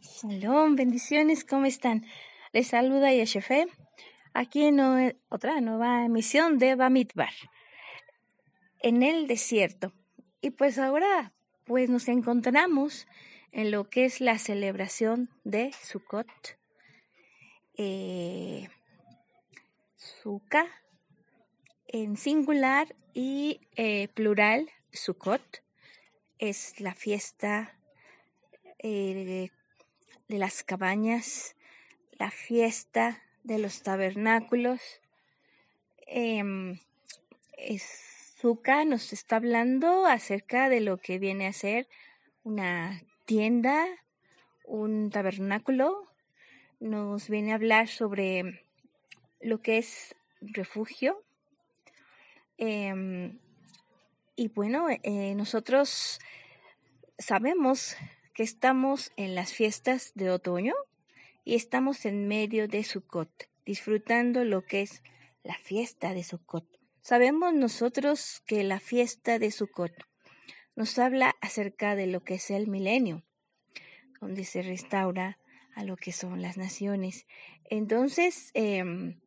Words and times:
Shalom, 0.00 0.76
bendiciones, 0.76 1.44
¿cómo 1.44 1.66
están? 1.66 2.04
Les 2.52 2.68
saluda 2.68 3.12
Yeshefe, 3.12 3.66
aquí 4.34 4.64
en 4.64 4.80
otra 5.28 5.60
nueva 5.60 6.04
emisión 6.04 6.58
de 6.58 6.74
Bamidbar, 6.74 7.32
en 8.80 9.02
el 9.02 9.26
desierto. 9.26 9.92
Y 10.40 10.50
pues 10.50 10.78
ahora, 10.78 11.32
pues 11.64 11.88
nos 11.88 12.08
encontramos 12.08 13.06
en 13.52 13.70
lo 13.70 13.88
que 13.88 14.04
es 14.04 14.20
la 14.20 14.38
celebración 14.38 15.30
de 15.44 15.72
Sukkot, 15.82 16.28
eh, 17.78 18.68
Sukkah, 19.96 20.66
en 21.88 22.16
singular 22.16 22.94
y 23.14 23.60
eh, 23.76 24.08
plural, 24.08 24.70
Sukkot, 24.92 25.62
es 26.38 26.80
la 26.80 26.94
fiesta 26.94 27.78
eh, 28.78 29.50
de 30.28 30.38
las 30.38 30.62
cabañas, 30.62 31.56
la 32.12 32.30
fiesta 32.30 33.22
de 33.44 33.58
los 33.58 33.82
tabernáculos. 33.82 34.80
Eh, 36.06 36.42
nos 38.86 39.12
está 39.12 39.36
hablando 39.36 40.06
acerca 40.06 40.68
de 40.68 40.80
lo 40.80 40.98
que 40.98 41.18
viene 41.18 41.46
a 41.46 41.52
ser 41.52 41.88
una 42.44 43.02
tienda, 43.24 43.86
un 44.64 45.10
tabernáculo. 45.10 46.06
Nos 46.78 47.28
viene 47.28 47.52
a 47.52 47.56
hablar 47.56 47.88
sobre 47.88 48.62
lo 49.40 49.60
que 49.62 49.78
es 49.78 50.14
refugio. 50.40 51.24
Em, 52.58 53.38
y 54.36 54.48
bueno, 54.48 54.86
eh, 54.90 55.34
nosotros 55.34 56.20
sabemos 57.18 57.96
que 58.36 58.42
estamos 58.42 59.12
en 59.16 59.34
las 59.34 59.54
fiestas 59.54 60.12
de 60.14 60.30
otoño 60.30 60.74
y 61.42 61.54
estamos 61.54 62.04
en 62.04 62.28
medio 62.28 62.68
de 62.68 62.84
Sukkot, 62.84 63.48
disfrutando 63.64 64.44
lo 64.44 64.62
que 64.62 64.82
es 64.82 65.02
la 65.42 65.54
fiesta 65.54 66.12
de 66.12 66.22
Sukkot. 66.22 66.66
Sabemos 67.00 67.54
nosotros 67.54 68.42
que 68.44 68.62
la 68.62 68.78
fiesta 68.78 69.38
de 69.38 69.50
Sukkot 69.50 69.94
nos 70.74 70.98
habla 70.98 71.34
acerca 71.40 71.96
de 71.96 72.08
lo 72.08 72.24
que 72.24 72.34
es 72.34 72.50
el 72.50 72.68
milenio, 72.68 73.22
donde 74.20 74.44
se 74.44 74.60
restaura 74.60 75.38
a 75.74 75.84
lo 75.84 75.96
que 75.96 76.12
son 76.12 76.42
las 76.42 76.58
naciones. 76.58 77.26
Entonces, 77.70 78.50
em, 78.52 79.18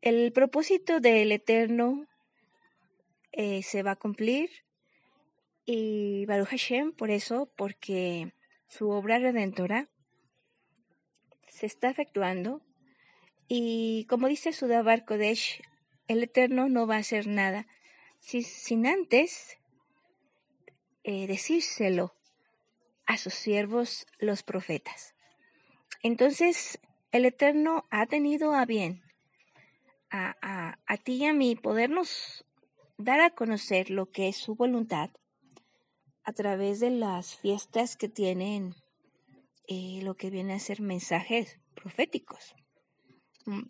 el 0.00 0.32
propósito 0.32 1.00
del 1.00 1.32
Eterno 1.32 2.06
eh, 3.32 3.62
se 3.62 3.82
va 3.82 3.90
a 3.90 3.96
cumplir 3.96 4.65
y 5.66 6.24
Baruch 6.26 6.48
Hashem, 6.48 6.92
por 6.92 7.10
eso, 7.10 7.50
porque 7.56 8.32
su 8.68 8.88
obra 8.88 9.18
redentora 9.18 9.88
se 11.48 11.66
está 11.66 11.90
efectuando. 11.90 12.62
Y 13.48 14.06
como 14.08 14.28
dice 14.28 14.52
Sudabar 14.52 15.04
Kodesh, 15.04 15.62
el 16.06 16.22
Eterno 16.22 16.68
no 16.68 16.86
va 16.86 16.96
a 16.96 17.00
hacer 17.00 17.26
nada 17.26 17.66
sin 18.20 18.86
antes 18.86 19.58
eh, 21.02 21.26
decírselo 21.26 22.14
a 23.04 23.18
sus 23.18 23.34
siervos 23.34 24.06
los 24.18 24.44
profetas. 24.44 25.14
Entonces, 26.02 26.78
el 27.10 27.24
Eterno 27.24 27.86
ha 27.90 28.06
tenido 28.06 28.54
a 28.54 28.64
bien 28.66 29.02
a, 30.10 30.36
a, 30.40 30.78
a 30.86 30.96
ti 30.96 31.14
y 31.14 31.26
a 31.26 31.32
mí 31.32 31.56
podernos 31.56 32.44
dar 32.98 33.20
a 33.20 33.30
conocer 33.30 33.90
lo 33.90 34.10
que 34.10 34.28
es 34.28 34.36
su 34.36 34.54
voluntad 34.54 35.10
a 36.26 36.32
través 36.32 36.80
de 36.80 36.90
las 36.90 37.36
fiestas 37.36 37.96
que 37.96 38.08
tienen 38.08 38.74
eh, 39.68 40.00
lo 40.02 40.16
que 40.16 40.28
viene 40.28 40.54
a 40.54 40.58
ser 40.58 40.80
mensajes 40.80 41.60
proféticos. 41.74 42.56
Mm, 43.46 43.68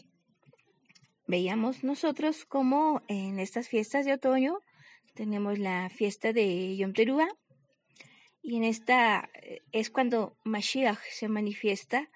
veíamos 1.27 1.85
nosotros 1.85 2.47
como 2.47 3.03
en 3.09 3.39
estas 3.39 3.69
fiestas 3.69 4.07
de 4.07 4.15
otoño 4.15 4.59
tenemos 5.15 5.59
la 5.59 5.91
fiesta 5.91 6.33
de 6.33 6.77
Yom 6.79 6.95
Teruah 6.95 7.29
y 8.43 8.57
en 8.57 8.65
esta 8.65 9.29
eh, 9.43 9.61
es 9.73 9.91
cuando 9.91 10.39
Mashiach 10.45 11.01
se 11.11 11.29
manifiesta 11.29 12.09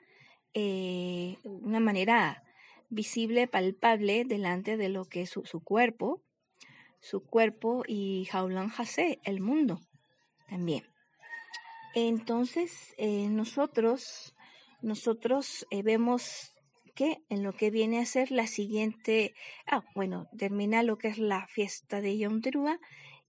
eh, 0.55 1.37
una 1.45 1.81
manera 1.81 2.43
visible, 2.89 3.47
palpable 3.47 4.25
delante 4.25 4.79
de 4.79 4.89
lo 4.89 5.05
que 5.05 5.23
es 5.23 5.31
su, 5.31 5.61
cuerpo, 5.63 6.23
su 6.99 7.21
cuerpo 7.21 7.85
y 7.87 8.27
Jaulan 8.31 8.73
Hase, 8.77 9.21
el 9.25 9.41
mundo 9.41 9.81
también. 10.51 10.85
Entonces, 11.95 12.93
eh, 12.99 13.29
nosotros, 13.31 14.35
nosotros 14.83 15.67
eh, 15.71 15.83
vemos 15.83 16.53
que 16.95 17.19
en 17.29 17.43
lo 17.43 17.53
que 17.53 17.71
viene 17.71 18.01
a 18.01 18.05
ser 18.05 18.31
la 18.31 18.47
siguiente, 18.47 19.35
ah, 19.67 19.83
bueno, 19.95 20.29
termina 20.37 20.83
lo 20.83 20.99
que 20.99 21.09
es 21.09 21.19
la 21.19 21.47
fiesta 21.47 22.01
de 22.01 22.19
Yom 22.19 22.43
Teruah 22.43 22.79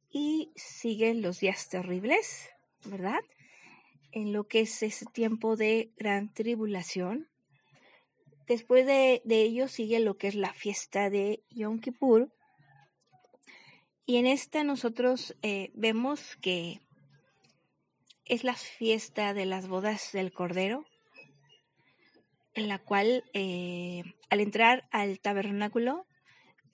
y 0.09 0.51
siguen 0.55 1.21
los 1.21 1.39
días 1.39 1.69
terribles, 1.69 2.49
¿verdad? 2.85 3.21
En 4.11 4.33
lo 4.33 4.47
que 4.47 4.61
es 4.61 4.83
ese 4.83 5.05
tiempo 5.05 5.55
de 5.55 5.91
gran 5.95 6.33
tribulación. 6.33 7.29
Después 8.47 8.85
de, 8.85 9.21
ello 9.25 9.67
sigue 9.67 9.99
lo 9.99 10.17
que 10.17 10.27
es 10.27 10.35
la 10.35 10.53
fiesta 10.53 11.09
de 11.09 11.43
Yom 11.49 11.79
Kippur. 11.79 12.33
Y 14.05 14.17
en 14.17 14.25
esta 14.25 14.63
nosotros 14.63 15.37
eh, 15.41 15.71
vemos 15.73 16.35
que 16.41 16.81
es 18.25 18.43
la 18.43 18.55
fiesta 18.55 19.33
de 19.33 19.45
las 19.45 19.67
bodas 19.67 20.11
del 20.13 20.31
Cordero, 20.31 20.85
en 22.53 22.67
la 22.67 22.79
cual 22.79 23.23
eh, 23.33 24.03
al 24.29 24.39
entrar 24.39 24.87
al 24.91 25.19
tabernáculo, 25.19 26.05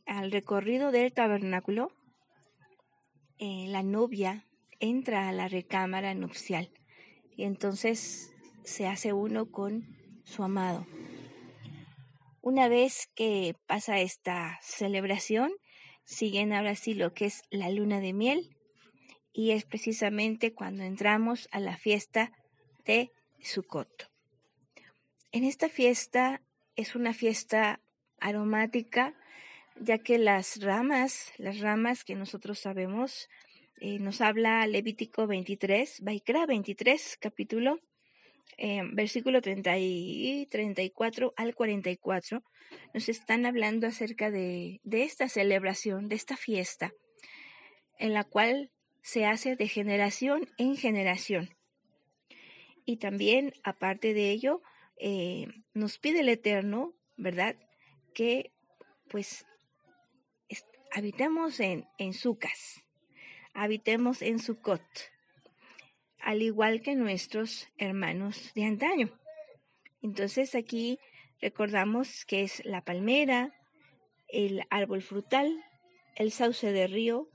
al 0.05 0.31
recorrido 0.31 0.91
del 0.91 1.13
tabernáculo, 1.13 1.91
eh, 3.39 3.65
la 3.67 3.83
novia 3.83 4.45
entra 4.79 5.29
a 5.29 5.31
la 5.31 5.47
recámara 5.47 6.13
nupcial 6.13 6.71
y 7.35 7.43
entonces 7.43 8.33
se 8.63 8.87
hace 8.87 9.13
uno 9.13 9.51
con 9.51 9.95
su 10.23 10.43
amado. 10.43 10.85
Una 12.41 12.67
vez 12.67 13.09
que 13.15 13.55
pasa 13.67 13.99
esta 13.99 14.59
celebración, 14.61 15.51
siguen 16.03 16.53
ahora 16.53 16.75
sí 16.75 16.93
lo 16.93 17.13
que 17.13 17.25
es 17.25 17.43
la 17.51 17.69
luna 17.69 17.99
de 17.99 18.13
miel, 18.13 18.56
y 19.37 19.51
es 19.51 19.65
precisamente 19.65 20.51
cuando 20.51 20.81
entramos 20.81 21.47
a 21.51 21.59
la 21.59 21.77
fiesta 21.77 22.31
de 22.85 23.11
Sukkot. 23.39 24.09
En 25.31 25.43
esta 25.43 25.69
fiesta 25.69 26.41
es 26.75 26.95
una 26.95 27.13
fiesta 27.13 27.79
aromática, 28.19 29.13
ya 29.79 29.99
que 29.99 30.17
las 30.17 30.59
ramas, 30.59 31.33
las 31.37 31.59
ramas 31.59 32.03
que 32.03 32.15
nosotros 32.15 32.57
sabemos, 32.57 33.29
eh, 33.79 33.99
nos 33.99 34.21
habla 34.21 34.65
Levítico 34.65 35.27
23, 35.27 36.01
Baikra 36.01 36.47
23, 36.47 37.17
capítulo, 37.21 37.79
eh, 38.57 38.81
versículo 38.91 39.39
30 39.39 39.77
y 39.77 40.47
34 40.49 41.35
al 41.37 41.53
44, 41.53 42.43
nos 42.95 43.07
están 43.07 43.45
hablando 43.45 43.85
acerca 43.85 44.31
de, 44.31 44.81
de 44.83 45.03
esta 45.03 45.29
celebración, 45.29 46.07
de 46.07 46.15
esta 46.15 46.35
fiesta, 46.35 46.91
en 47.99 48.15
la 48.15 48.23
cual 48.23 48.71
se 49.07 49.25
hace 49.25 49.55
de 49.55 49.69
generación 49.69 50.49
en 50.57 50.75
generación. 50.75 51.55
Y 52.83 52.97
también, 52.97 53.53
aparte 53.63 54.13
de 54.13 54.31
ello, 54.31 54.61
eh, 54.97 55.47
nos 55.73 55.97
pide 55.97 56.19
el 56.19 56.27
Eterno, 56.27 56.93
¿verdad? 57.15 57.55
Que 58.13 58.51
pues 59.07 59.45
habitemos 60.91 61.61
en, 61.61 61.87
en 61.97 62.11
Sucas, 62.11 62.83
habitemos 63.53 64.21
en 64.21 64.39
Sucot, 64.39 64.83
al 66.19 66.41
igual 66.41 66.81
que 66.81 66.93
nuestros 66.95 67.69
hermanos 67.77 68.51
de 68.55 68.65
antaño. 68.65 69.17
Entonces 70.01 70.53
aquí 70.53 70.99
recordamos 71.39 72.25
que 72.25 72.43
es 72.43 72.61
la 72.65 72.83
palmera, 72.83 73.53
el 74.27 74.63
árbol 74.69 75.01
frutal, 75.01 75.63
el 76.17 76.33
sauce 76.33 76.73
de 76.73 76.87
río 76.87 77.29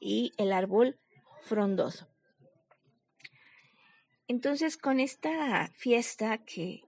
y 0.00 0.32
el 0.38 0.52
árbol 0.52 1.00
frondoso. 1.46 2.08
Entonces, 4.28 4.76
con 4.76 5.00
esta 5.00 5.70
fiesta 5.76 6.38
que 6.38 6.82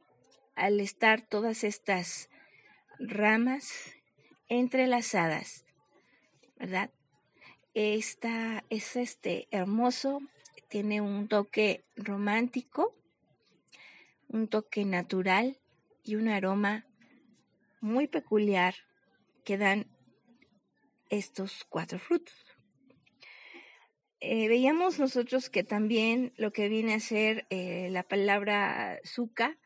al 0.56 0.80
estar 0.80 1.22
todas 1.22 1.62
estas 1.62 2.28
ramas 2.98 3.72
entrelazadas, 4.48 5.64
¿verdad? 6.56 6.90
Esta 7.74 8.64
es 8.70 8.96
este 8.96 9.46
hermoso, 9.52 10.20
tiene 10.68 11.00
un 11.00 11.28
toque 11.28 11.84
romántico, 11.94 12.96
un 14.28 14.48
toque 14.48 14.84
natural 14.84 15.60
y 16.02 16.16
un 16.16 16.28
aroma 16.28 16.86
muy 17.80 18.08
peculiar 18.08 18.74
que 19.44 19.56
dan 19.58 19.86
estos 21.08 21.64
cuatro 21.68 22.00
frutos. 22.00 22.47
Eh, 24.20 24.48
veíamos 24.48 24.98
nosotros 24.98 25.48
que 25.48 25.62
también 25.62 26.32
lo 26.36 26.52
que 26.52 26.68
viene 26.68 26.94
a 26.94 27.00
ser 27.00 27.46
eh, 27.50 27.88
la 27.90 28.02
palabra 28.02 28.98
suka, 29.04 29.56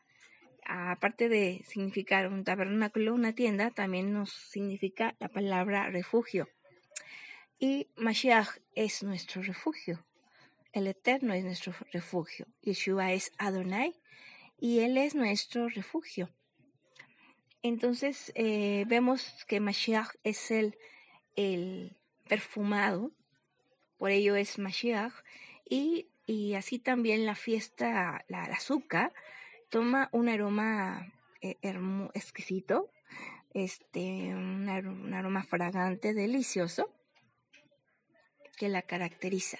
aparte 0.65 1.27
de 1.27 1.63
significar 1.67 2.27
un 2.27 2.43
tabernáculo, 2.43 3.13
una 3.13 3.33
tienda, 3.33 3.71
también 3.71 4.13
nos 4.13 4.31
significa 4.31 5.15
la 5.19 5.29
palabra 5.29 5.89
refugio. 5.89 6.47
Y 7.59 7.87
Mashiach 7.95 8.59
es 8.75 9.03
nuestro 9.03 9.41
refugio. 9.41 10.05
El 10.71 10.87
Eterno 10.87 11.33
es 11.33 11.43
nuestro 11.43 11.73
refugio. 11.91 12.47
Yeshua 12.61 13.13
es 13.13 13.31
Adonai 13.37 13.93
y 14.59 14.79
Él 14.79 14.97
es 14.97 15.15
nuestro 15.15 15.69
refugio. 15.69 16.29
Entonces 17.61 18.31
eh, 18.35 18.85
vemos 18.87 19.45
que 19.47 19.59
Mashiach 19.59 20.09
es 20.23 20.51
el, 20.51 20.77
el 21.35 21.95
perfumado, 22.27 23.11
por 24.03 24.11
ello 24.11 24.35
es 24.35 24.59
Mashiach, 24.59 25.13
y, 25.63 26.09
así 26.55 26.77
también 26.77 27.25
la 27.25 27.35
fiesta, 27.35 28.25
la, 28.27 28.43
azúcar, 28.43 29.13
toma 29.69 30.09
un 30.11 30.27
aroma 30.27 31.13
eh, 31.41 31.55
exquisito, 32.13 32.91
este, 33.53 34.35
un, 34.35 34.67
aroma 35.13 35.43
fragante, 35.43 36.13
delicioso, 36.13 36.93
que 38.57 38.67
la 38.67 38.81
caracteriza. 38.81 39.59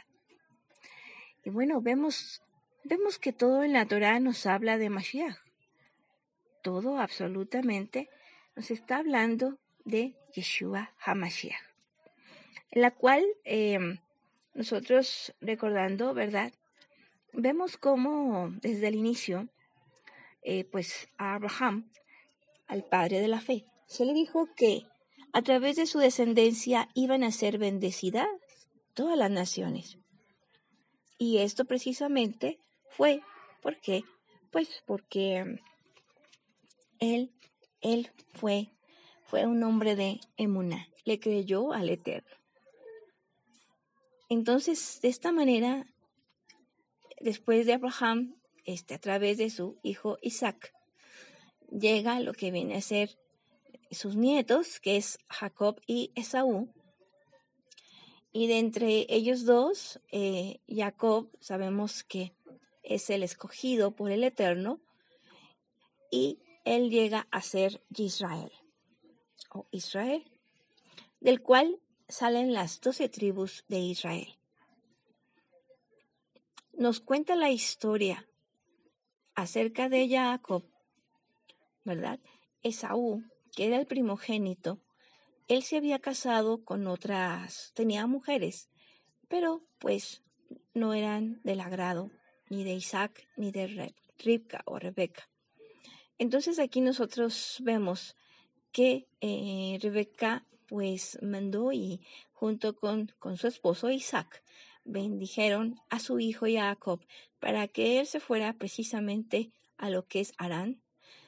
Y 1.45 1.49
bueno, 1.49 1.79
vemos, 1.79 2.43
vemos 2.83 3.19
que 3.19 3.31
todo 3.31 3.63
en 3.63 3.71
la 3.71 3.85
Torah 3.85 4.19
nos 4.19 4.45
habla 4.45 4.77
de 4.77 4.89
Mashiach. 4.89 5.37
Todo 6.61 6.97
absolutamente 6.97 8.09
nos 8.57 8.71
está 8.71 8.97
hablando 8.97 9.57
de 9.85 10.17
Yeshua 10.35 10.91
HaMashiach, 10.99 11.63
en 12.71 12.81
la 12.81 12.91
cual 12.91 13.23
em, 13.45 13.99
nosotros 14.53 15.33
recordando, 15.41 16.13
¿verdad? 16.13 16.53
Vemos 17.33 17.77
cómo 17.77 18.51
desde 18.61 18.87
el 18.87 18.95
inicio, 18.95 19.49
eh, 20.43 20.65
pues 20.65 21.09
a 21.17 21.35
Abraham, 21.35 21.89
al 22.67 22.83
padre 22.83 23.19
de 23.19 23.27
la 23.27 23.41
fe, 23.41 23.65
se 23.87 24.05
le 24.05 24.13
dijo 24.13 24.47
que 24.55 24.85
a 25.33 25.41
través 25.41 25.75
de 25.75 25.87
su 25.87 25.99
descendencia 25.99 26.89
iban 26.93 27.23
a 27.23 27.31
ser 27.31 27.57
bendecidas 27.57 28.27
todas 28.93 29.17
las 29.17 29.31
naciones. 29.31 29.97
Y 31.17 31.39
esto 31.39 31.65
precisamente 31.65 32.59
fue 32.89 33.21
porque, 33.61 34.03
pues 34.51 34.83
porque 34.85 35.59
él, 36.99 37.31
él 37.81 38.11
fue, 38.33 38.69
fue 39.23 39.47
un 39.47 39.63
hombre 39.63 39.95
de 39.95 40.19
emuna, 40.37 40.87
le 41.05 41.19
creyó 41.19 41.73
al 41.73 41.89
Eterno. 41.89 42.42
Entonces, 44.33 44.99
de 45.03 45.09
esta 45.09 45.31
manera, 45.31 45.85
después 47.21 47.67
de 47.67 47.73
Abraham, 47.73 48.35
este, 48.65 48.95
a 48.95 48.99
través 48.99 49.37
de 49.37 49.51
su 49.51 49.77
hijo 49.83 50.17
Isaac, 50.23 50.73
llega 51.69 52.19
lo 52.19 52.33
que 52.33 52.49
viene 52.49 52.75
a 52.75 52.81
ser 52.81 53.19
sus 53.91 54.15
nietos, 54.15 54.79
que 54.79 54.97
es 54.97 55.19
Jacob 55.29 55.79
y 55.85 56.11
Esaú. 56.15 56.73
Y 58.31 58.47
de 58.47 58.57
entre 58.57 59.05
ellos 59.07 59.45
dos, 59.45 60.01
eh, 60.11 60.61
Jacob 60.67 61.29
sabemos 61.39 62.03
que 62.03 62.33
es 62.81 63.11
el 63.11 63.21
escogido 63.21 63.95
por 63.95 64.11
el 64.11 64.23
Eterno 64.23 64.81
y 66.09 66.39
él 66.65 66.89
llega 66.89 67.27
a 67.29 67.43
ser 67.43 67.83
Israel 67.95 68.51
o 69.51 69.67
Israel, 69.69 70.23
del 71.19 71.39
cual 71.43 71.82
salen 72.07 72.53
las 72.53 72.81
doce 72.81 73.09
tribus 73.09 73.65
de 73.67 73.79
Israel. 73.79 74.37
Nos 76.73 76.99
cuenta 76.99 77.35
la 77.35 77.51
historia 77.51 78.27
acerca 79.35 79.89
de 79.89 80.09
Jacob, 80.09 80.63
¿verdad? 81.83 82.19
Esaú, 82.61 83.23
que 83.55 83.67
era 83.67 83.77
el 83.77 83.85
primogénito, 83.85 84.79
él 85.47 85.63
se 85.63 85.77
había 85.77 85.99
casado 85.99 86.63
con 86.63 86.87
otras, 86.87 87.71
tenía 87.75 88.07
mujeres, 88.07 88.69
pero 89.27 89.63
pues 89.79 90.23
no 90.73 90.93
eran 90.93 91.41
del 91.43 91.59
agrado 91.59 92.11
ni 92.49 92.63
de 92.63 92.73
Isaac 92.73 93.27
ni 93.35 93.51
de 93.51 93.93
Ribka 94.17 94.63
o 94.65 94.79
Rebeca. 94.79 95.29
Entonces 96.17 96.59
aquí 96.59 96.81
nosotros 96.81 97.57
vemos 97.61 98.15
que 98.71 99.07
eh, 99.21 99.77
Rebeca 99.81 100.45
pues 100.73 101.19
mandó 101.21 101.71
y 101.71 102.01
junto 102.31 102.75
con, 102.75 103.11
con 103.19 103.37
su 103.37 103.45
esposo 103.45 103.91
Isaac 103.91 104.43
bendijeron 104.83 105.79
a 105.91 105.99
su 105.99 106.19
hijo 106.19 106.47
Jacob 106.51 106.99
para 107.39 107.67
que 107.67 107.99
él 107.99 108.07
se 108.07 108.19
fuera 108.19 108.53
precisamente 108.53 109.51
a 109.77 109.91
lo 109.91 110.07
que 110.07 110.19
es 110.19 110.33
Arán, 110.39 110.81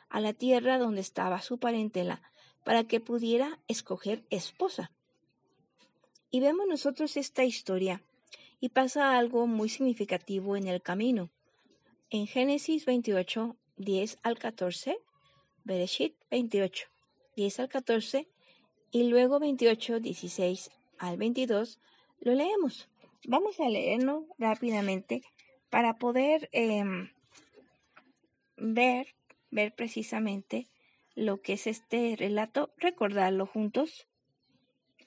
a 0.09 0.19
la 0.19 0.33
tierra 0.33 0.79
donde 0.79 1.01
estaba 1.01 1.43
su 1.43 1.59
parentela, 1.59 2.23
para 2.63 2.85
que 2.85 2.99
pudiera 2.99 3.59
escoger 3.67 4.23
esposa. 4.31 4.91
Y 6.31 6.39
vemos 6.39 6.65
nosotros 6.67 7.15
esta 7.15 7.43
historia 7.43 8.01
y 8.59 8.69
pasa 8.69 9.15
algo 9.15 9.45
muy 9.45 9.69
significativo 9.69 10.57
en 10.57 10.67
el 10.67 10.81
camino. 10.81 11.29
En 12.09 12.25
Génesis 12.25 12.87
28, 12.87 13.55
10 13.77 14.17
al 14.23 14.39
14, 14.39 14.97
Bereshit 15.63 16.15
28, 16.31 16.87
10 17.35 17.59
al 17.59 17.69
14, 17.69 18.27
y 18.95 19.09
luego 19.09 19.41
28, 19.41 19.99
16 19.99 20.71
al 20.99 21.17
22 21.17 21.81
lo 22.21 22.33
leemos. 22.33 22.87
Vamos 23.27 23.59
a 23.59 23.67
leerlo 23.67 24.25
rápidamente 24.37 25.21
para 25.69 25.97
poder 25.97 26.47
em, 26.53 27.11
ver, 28.55 29.13
ver 29.51 29.75
precisamente 29.75 30.69
lo 31.13 31.41
que 31.41 31.53
es 31.53 31.67
este 31.67 32.15
relato, 32.17 32.71
recordarlo 32.77 33.45
juntos, 33.45 34.07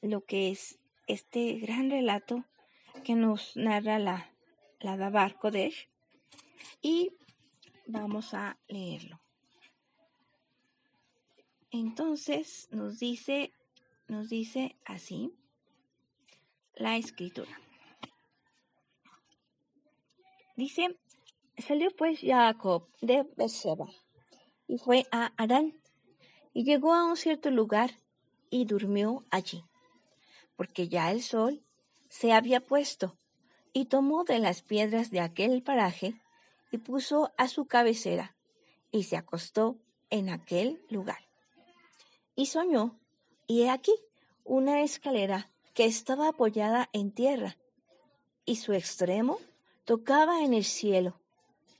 lo 0.02 0.22
que 0.22 0.50
es 0.50 0.78
este 1.06 1.54
gran 1.54 1.88
relato 1.88 2.44
que 3.04 3.14
nos 3.14 3.56
narra 3.56 3.98
la, 3.98 4.30
la 4.80 4.98
Dabar 4.98 5.38
Kodesh 5.38 5.88
y 6.82 7.12
vamos 7.86 8.34
a 8.34 8.58
leerlo. 8.68 9.18
Entonces 11.70 12.68
nos 12.70 12.98
dice 12.98 13.50
nos 14.08 14.28
dice 14.28 14.76
así 14.84 15.34
la 16.74 16.96
escritura. 16.96 17.60
Dice, 20.56 20.98
salió 21.58 21.90
pues 21.96 22.20
Jacob 22.20 22.88
de 23.00 23.24
Berseba 23.36 23.86
y 24.66 24.78
fue 24.78 25.06
a 25.12 25.32
Arán 25.36 25.80
y 26.52 26.64
llegó 26.64 26.94
a 26.94 27.04
un 27.04 27.16
cierto 27.16 27.50
lugar 27.50 28.00
y 28.50 28.64
durmió 28.64 29.24
allí, 29.30 29.64
porque 30.56 30.88
ya 30.88 31.12
el 31.12 31.22
sol 31.22 31.62
se 32.08 32.32
había 32.32 32.60
puesto 32.60 33.16
y 33.72 33.84
tomó 33.84 34.24
de 34.24 34.38
las 34.38 34.62
piedras 34.62 35.10
de 35.10 35.20
aquel 35.20 35.62
paraje 35.62 36.20
y 36.72 36.78
puso 36.78 37.32
a 37.36 37.46
su 37.48 37.66
cabecera 37.66 38.34
y 38.90 39.04
se 39.04 39.16
acostó 39.16 39.78
en 40.10 40.30
aquel 40.30 40.82
lugar. 40.88 41.28
Y 42.34 42.46
soñó 42.46 42.98
y 43.48 43.62
he 43.62 43.70
aquí 43.70 43.94
una 44.44 44.82
escalera 44.82 45.50
que 45.74 45.86
estaba 45.86 46.28
apoyada 46.28 46.90
en 46.92 47.10
tierra, 47.10 47.56
y 48.44 48.56
su 48.56 48.74
extremo 48.74 49.40
tocaba 49.84 50.42
en 50.44 50.52
el 50.54 50.64
cielo. 50.64 51.18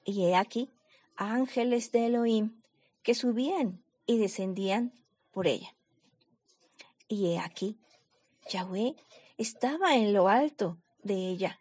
Y 0.04 0.24
he 0.24 0.34
aquí 0.34 0.70
ángeles 1.14 1.92
de 1.92 2.06
Elohim 2.06 2.62
que 3.02 3.14
subían 3.14 3.84
y 4.06 4.18
descendían 4.18 4.92
por 5.30 5.46
ella. 5.46 5.74
Y 7.06 7.32
he 7.32 7.38
aquí 7.38 7.76
Yahweh 8.48 8.96
estaba 9.36 9.94
en 9.94 10.14
lo 10.14 10.28
alto 10.28 10.78
de 11.02 11.28
ella, 11.28 11.58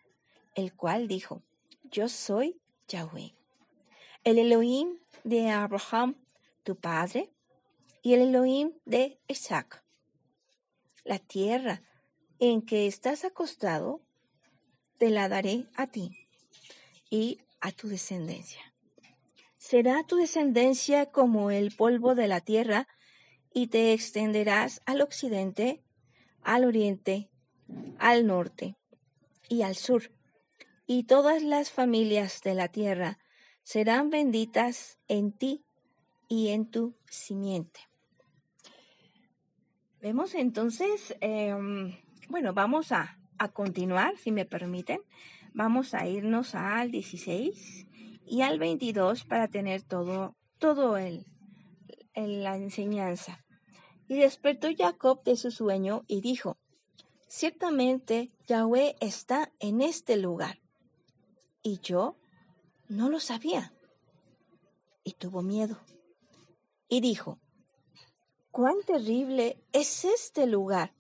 el 0.56 0.74
cual 0.74 1.10
dijo, 1.10 1.42
Yo 1.84 2.08
soy 2.08 2.62
Yahweh, 2.88 3.34
el 4.24 4.40
Elohim 4.40 5.00
de 5.26 5.50
Abraham, 5.50 6.16
tu 6.64 6.78
padre, 6.78 7.30
y 8.02 8.14
el 8.14 8.22
Elohim 8.22 8.72
de 8.86 9.20
Isaac 9.28 9.84
la 11.08 11.20
tierra 11.20 11.82
en 12.40 12.62
que 12.62 12.86
estás 12.86 13.26
acostado, 13.26 14.02
te 14.98 15.10
la 15.10 15.30
daré 15.30 15.66
a 15.76 15.88
ti 15.88 16.12
y 17.10 17.40
a 17.62 17.72
tu 17.72 17.88
descendencia. 17.88 18.74
Será 19.58 20.04
tu 20.04 20.18
descendencia 20.18 21.08
como 21.08 21.50
el 21.50 21.76
polvo 21.76 22.14
de 22.14 22.28
la 22.28 22.42
tierra, 22.42 22.88
y 23.54 23.68
te 23.68 23.92
extenderás 23.92 24.82
al 24.86 25.02
occidente, 25.02 25.84
al 26.44 26.64
oriente, 26.64 27.32
al 27.98 28.28
norte 28.28 28.76
y 29.50 29.64
al 29.64 29.76
sur, 29.76 30.12
y 30.86 31.06
todas 31.06 31.42
las 31.42 31.72
familias 31.72 32.42
de 32.44 32.54
la 32.54 32.68
tierra 32.68 33.18
serán 33.64 34.12
benditas 34.12 35.00
en 35.08 35.32
ti 35.32 35.66
y 36.28 36.50
en 36.50 36.70
tu 36.70 36.96
simiente. 37.10 37.80
Vemos 40.01 40.36
entonces, 40.36 41.16
em, 41.22 41.96
bueno, 42.30 42.54
vamos 42.54 42.92
a, 42.92 43.18
a 43.38 43.50
continuar, 43.50 44.18
si 44.18 44.32
me 44.32 44.46
permiten, 44.46 45.01
vamos 45.54 45.94
a 45.94 46.08
irnos 46.08 46.54
al 46.56 46.92
16 46.92 47.88
y 48.25 48.42
al 48.42 48.60
22 48.60 49.24
para 49.24 49.48
tener 49.48 49.82
todo, 49.82 50.36
todo 50.60 50.98
el, 50.98 51.25
la 52.13 52.58
enseñanza. 52.58 53.44
Y 54.08 54.16
despertó 54.16 54.68
Jacob 54.77 55.24
de 55.24 55.36
su 55.36 55.51
sueño 55.51 56.04
y 56.08 56.22
dijo, 56.22 56.58
ciertamente 57.27 58.32
Yahweh 58.48 58.96
está 59.00 59.51
en 59.60 59.82
este 59.82 60.18
lugar. 60.18 60.60
Y 61.62 61.80
yo 61.80 62.18
no 62.88 63.10
lo 63.10 63.20
sabía. 63.20 63.74
Y 65.04 65.13
tuvo 65.13 65.42
miedo. 65.42 65.80
Y 66.88 67.01
dijo, 67.01 67.39
cuán 68.58 68.82
terrible 68.82 69.62
es 69.72 70.04
este 70.04 70.48
lugar. 70.48 70.92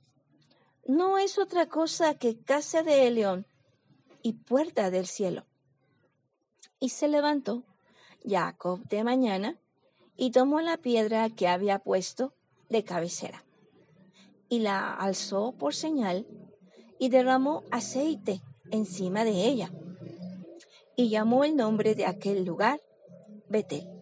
No 0.85 1.17
es 1.17 1.39
otra 1.39 1.65
cosa 1.65 2.13
que 2.13 2.37
casa 2.37 2.83
de 2.83 3.09
león 3.09 3.47
y 4.21 4.33
puerta 4.33 4.91
del 4.91 5.07
cielo. 5.07 5.43
Y 6.79 6.89
se 6.89 7.07
levantó 7.07 7.63
Jacob 8.23 8.87
de 8.89 9.03
mañana 9.03 9.57
y 10.15 10.29
tomó 10.29 10.61
la 10.61 10.77
piedra 10.77 11.31
que 11.31 11.47
había 11.47 11.79
puesto 11.79 12.35
de 12.69 12.83
cabecera 12.83 13.43
y 14.49 14.59
la 14.59 14.93
alzó 14.93 15.51
por 15.53 15.73
señal 15.73 16.27
y 16.99 17.09
derramó 17.09 17.63
aceite 17.71 18.43
encima 18.69 19.23
de 19.23 19.47
ella 19.47 19.71
y 20.95 21.09
llamó 21.09 21.43
el 21.43 21.55
nombre 21.55 21.95
de 21.95 22.05
aquel 22.05 22.45
lugar 22.45 22.83
Betel, 23.49 23.96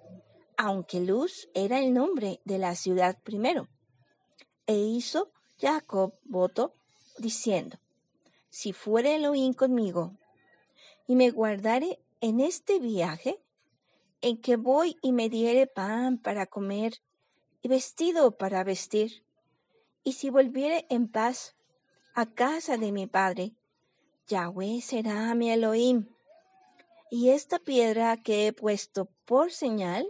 aunque 0.57 0.99
Luz 0.99 1.49
era 1.53 1.79
el 1.79 1.93
nombre 1.93 2.41
de 2.45 2.57
la 2.57 2.75
ciudad 2.75 3.17
primero. 3.23 3.67
E 4.67 4.75
hizo 4.77 5.31
Jacob 5.59 6.13
voto 6.23 6.73
diciendo, 7.17 7.77
si 8.49 8.73
fuere 8.73 9.15
Elohim 9.15 9.53
conmigo 9.53 10.17
y 11.07 11.15
me 11.15 11.29
guardare 11.29 11.99
en 12.21 12.39
este 12.39 12.79
viaje, 12.79 13.41
en 14.21 14.41
que 14.41 14.55
voy 14.55 14.97
y 15.01 15.11
me 15.11 15.29
diere 15.29 15.67
pan 15.67 16.17
para 16.17 16.47
comer 16.47 17.01
y 17.61 17.67
vestido 17.67 18.31
para 18.37 18.63
vestir, 18.63 19.23
y 20.03 20.13
si 20.13 20.29
volviere 20.29 20.85
en 20.89 21.07
paz 21.07 21.55
a 22.13 22.25
casa 22.25 22.77
de 22.77 22.91
mi 22.91 23.07
padre, 23.07 23.53
Yahweh 24.27 24.81
será 24.81 25.35
mi 25.35 25.51
Elohim. 25.51 26.07
Y 27.11 27.29
esta 27.29 27.59
piedra 27.59 28.17
que 28.17 28.47
he 28.47 28.53
puesto 28.53 29.09
por 29.25 29.51
señal 29.51 30.07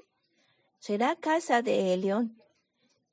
será 0.86 1.16
casa 1.16 1.64
de 1.64 1.94
Elión. 1.96 2.40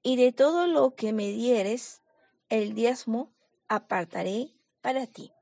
Y 0.03 0.17
de 0.17 0.31
todo 0.31 0.67
lo 0.67 0.95
que 0.95 1.15
me 1.15 1.31
dieres, 1.31 2.03
el 2.51 2.75
diezmo 2.75 3.33
apartaré 3.67 4.51
para 4.83 5.07
ti. 5.07 5.33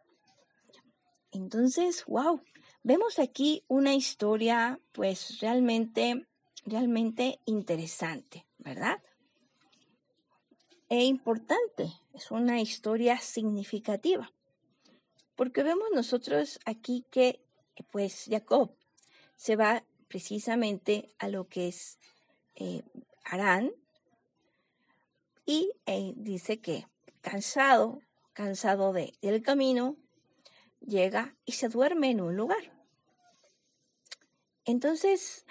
Entonces, 1.32 2.04
wow, 2.06 2.40
vemos 2.84 3.18
aquí 3.18 3.64
una 3.66 3.94
historia 3.94 4.78
pues 4.92 5.40
realmente, 5.40 6.28
realmente 6.64 7.40
interesante, 7.46 8.46
¿verdad? 8.58 9.02
e 10.88 11.04
importante, 11.04 11.92
es 12.12 12.30
una 12.32 12.60
historia 12.60 13.20
significativa, 13.20 14.32
porque 15.36 15.62
vemos 15.62 15.88
nosotros 15.94 16.58
aquí 16.64 17.04
que 17.10 17.40
pues 17.92 18.26
Jacob 18.28 18.76
se 19.36 19.54
va 19.54 19.84
precisamente 20.08 21.14
a 21.18 21.28
lo 21.28 21.46
que 21.48 21.68
es 21.68 22.00
eh, 22.60 22.84
Arán 23.24 23.72
y 25.44 25.72
eh, 25.86 26.12
dice 26.14 26.60
que 26.60 26.86
cansado, 27.20 28.00
cansado 28.32 28.92
de, 28.92 29.12
del 29.20 29.42
camino, 29.42 29.96
llega 30.80 31.34
y 31.44 31.52
se 31.52 31.68
duerme 31.68 32.10
en 32.10 32.20
un 32.20 32.36
lugar. 32.36 32.72
Entonces, 34.64 35.44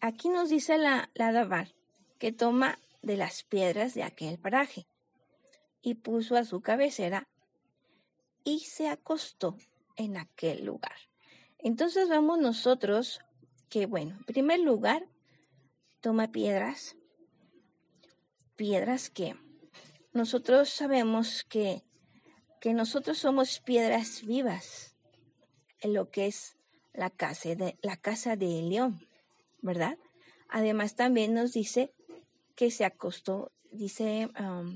aquí 0.00 0.30
nos 0.30 0.48
dice 0.48 0.78
la, 0.78 1.10
la 1.12 1.32
Dabar 1.32 1.74
que 2.18 2.32
toma 2.32 2.78
de 3.02 3.18
las 3.18 3.42
piedras 3.42 3.92
de 3.92 4.04
aquel 4.04 4.38
paraje, 4.38 4.86
y 5.82 5.94
puso 5.94 6.36
a 6.36 6.44
su 6.44 6.62
cabecera 6.62 7.28
y 8.44 8.60
se 8.60 8.88
acostó 8.88 9.56
en 9.96 10.16
aquel 10.16 10.64
lugar. 10.64 10.96
Entonces 11.58 12.08
vemos 12.08 12.38
nosotros 12.38 13.20
que, 13.68 13.86
bueno, 13.86 14.16
en 14.16 14.24
primer 14.24 14.60
lugar, 14.60 15.06
toma 16.02 16.32
piedras, 16.32 16.96
piedras 18.56 19.08
que 19.08 19.36
nosotros 20.12 20.68
sabemos 20.68 21.44
que, 21.44 21.84
que 22.60 22.74
nosotros 22.74 23.18
somos 23.18 23.60
piedras 23.60 24.26
vivas 24.26 24.96
en 25.80 25.94
lo 25.94 26.10
que 26.10 26.26
es 26.26 26.56
la 26.92 27.08
casa 27.08 27.54
de, 27.54 27.78
la 27.82 27.96
casa 27.96 28.36
de 28.36 28.62
León, 28.62 29.06
¿verdad? 29.62 29.96
Además 30.48 30.96
también 30.96 31.34
nos 31.34 31.52
dice 31.52 31.94
que 32.56 32.70
se 32.72 32.84
acostó, 32.84 33.52
dice, 33.70 34.28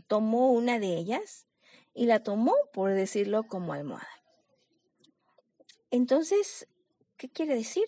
tomó 0.06 0.52
una 0.52 0.78
de 0.78 0.96
ellas 0.96 1.48
y 1.92 2.06
la 2.06 2.22
tomó, 2.22 2.54
por 2.72 2.94
decirlo, 2.94 3.42
como 3.48 3.72
almohada. 3.72 4.08
Entonces, 5.90 6.68
¿qué 7.16 7.28
quiere 7.28 7.56
decir? 7.56 7.84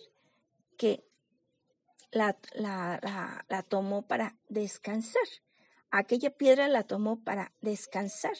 Que 0.77 1.08
la, 2.11 2.37
la, 2.53 3.45
la, 3.47 3.63
tomó 3.63 4.03
para 4.03 4.37
descansar. 4.47 5.27
Aquella 5.91 6.31
piedra 6.31 6.67
la 6.67 6.83
tomó 6.83 7.23
para 7.23 7.53
descansar. 7.61 8.37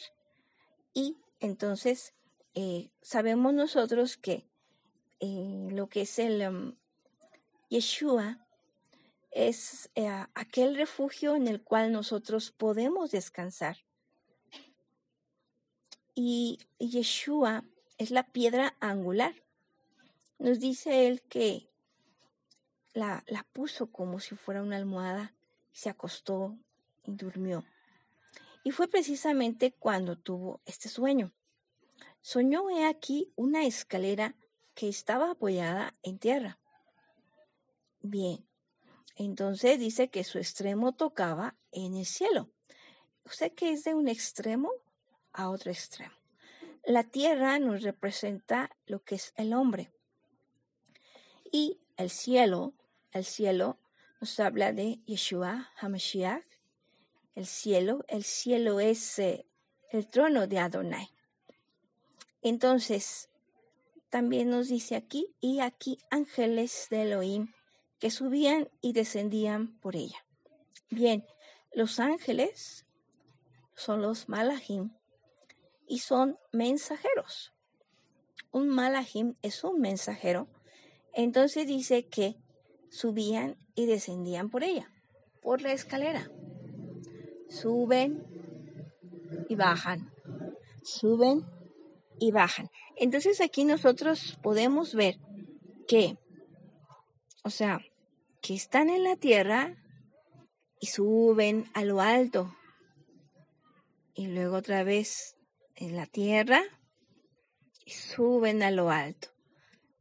Y 0.94 1.16
entonces 1.40 2.14
eh, 2.54 2.90
sabemos 3.02 3.54
nosotros 3.54 4.16
que 4.16 4.48
eh, 5.20 5.68
lo 5.70 5.88
que 5.88 6.02
es 6.02 6.18
el 6.18 6.76
Yeshua 7.68 8.46
es 9.30 9.90
eh, 9.94 10.08
aquel 10.34 10.76
refugio 10.76 11.36
en 11.36 11.46
el 11.46 11.62
cual 11.62 11.92
nosotros 11.92 12.50
podemos 12.50 13.12
descansar. 13.12 13.76
Y 16.14 16.58
Yeshua 16.78 17.64
es 17.96 18.10
la 18.10 18.24
piedra 18.32 18.76
angular. 18.80 19.34
Nos 20.38 20.58
dice 20.58 21.06
él 21.06 21.22
que 21.22 21.69
la, 22.92 23.24
la 23.26 23.46
puso 23.52 23.90
como 23.90 24.20
si 24.20 24.36
fuera 24.36 24.62
una 24.62 24.76
almohada, 24.76 25.34
se 25.72 25.88
acostó 25.90 26.56
y 27.04 27.14
durmió. 27.14 27.64
Y 28.64 28.72
fue 28.72 28.88
precisamente 28.88 29.72
cuando 29.72 30.16
tuvo 30.16 30.60
este 30.66 30.88
sueño. 30.88 31.32
Soñó 32.20 32.68
he 32.68 32.86
aquí 32.86 33.32
una 33.36 33.64
escalera 33.64 34.34
que 34.74 34.88
estaba 34.88 35.30
apoyada 35.30 35.94
en 36.02 36.18
tierra. 36.18 36.58
Bien, 38.02 38.46
entonces 39.16 39.78
dice 39.78 40.08
que 40.08 40.24
su 40.24 40.38
extremo 40.38 40.92
tocaba 40.92 41.56
en 41.72 41.96
el 41.96 42.06
cielo. 42.06 42.50
O 43.24 43.30
sea 43.30 43.50
que 43.50 43.72
es 43.72 43.84
de 43.84 43.94
un 43.94 44.08
extremo 44.08 44.70
a 45.32 45.48
otro 45.50 45.70
extremo. 45.70 46.14
La 46.84 47.04
tierra 47.04 47.58
nos 47.58 47.82
representa 47.82 48.70
lo 48.86 49.02
que 49.02 49.16
es 49.16 49.32
el 49.36 49.52
hombre. 49.52 49.92
Y 51.52 51.78
el 51.96 52.10
cielo, 52.10 52.72
el 53.12 53.24
cielo 53.24 53.78
nos 54.20 54.38
habla 54.38 54.72
de 54.72 55.00
Yeshua 55.06 55.70
HaMashiach. 55.78 56.44
El 57.34 57.46
cielo, 57.46 58.04
el 58.08 58.24
cielo 58.24 58.80
es 58.80 59.18
eh, 59.18 59.46
el 59.90 60.08
trono 60.08 60.46
de 60.46 60.58
Adonai. 60.58 61.10
Entonces, 62.42 63.28
también 64.10 64.50
nos 64.50 64.68
dice 64.68 64.96
aquí, 64.96 65.34
y 65.40 65.60
aquí 65.60 65.98
ángeles 66.10 66.88
de 66.90 67.02
Elohim 67.02 67.52
que 67.98 68.10
subían 68.10 68.68
y 68.80 68.92
descendían 68.92 69.78
por 69.78 69.94
ella. 69.94 70.24
Bien, 70.90 71.24
los 71.72 72.00
ángeles 72.00 72.86
son 73.74 74.02
los 74.02 74.28
malahim 74.28 74.90
y 75.86 76.00
son 76.00 76.38
mensajeros. 76.50 77.52
Un 78.50 78.68
malahim 78.68 79.36
es 79.42 79.62
un 79.62 79.80
mensajero. 79.80 80.48
Entonces 81.12 81.66
dice 81.66 82.08
que 82.08 82.36
subían 82.90 83.56
y 83.74 83.86
descendían 83.86 84.50
por 84.50 84.64
ella, 84.64 84.90
por 85.40 85.62
la 85.62 85.72
escalera. 85.72 86.30
Suben 87.48 88.22
y 89.48 89.54
bajan. 89.54 90.12
Suben 90.82 91.46
y 92.18 92.32
bajan. 92.32 92.68
Entonces 92.96 93.40
aquí 93.40 93.64
nosotros 93.64 94.38
podemos 94.42 94.94
ver 94.94 95.18
que, 95.88 96.18
o 97.42 97.50
sea, 97.50 97.80
que 98.42 98.54
están 98.54 98.90
en 98.90 99.04
la 99.04 99.16
tierra 99.16 99.76
y 100.80 100.86
suben 100.86 101.66
a 101.74 101.84
lo 101.84 102.00
alto. 102.00 102.54
Y 104.14 104.26
luego 104.26 104.56
otra 104.56 104.82
vez 104.84 105.36
en 105.76 105.96
la 105.96 106.06
tierra 106.06 106.62
y 107.84 107.92
suben 107.92 108.62
a 108.62 108.70
lo 108.70 108.90
alto. 108.90 109.28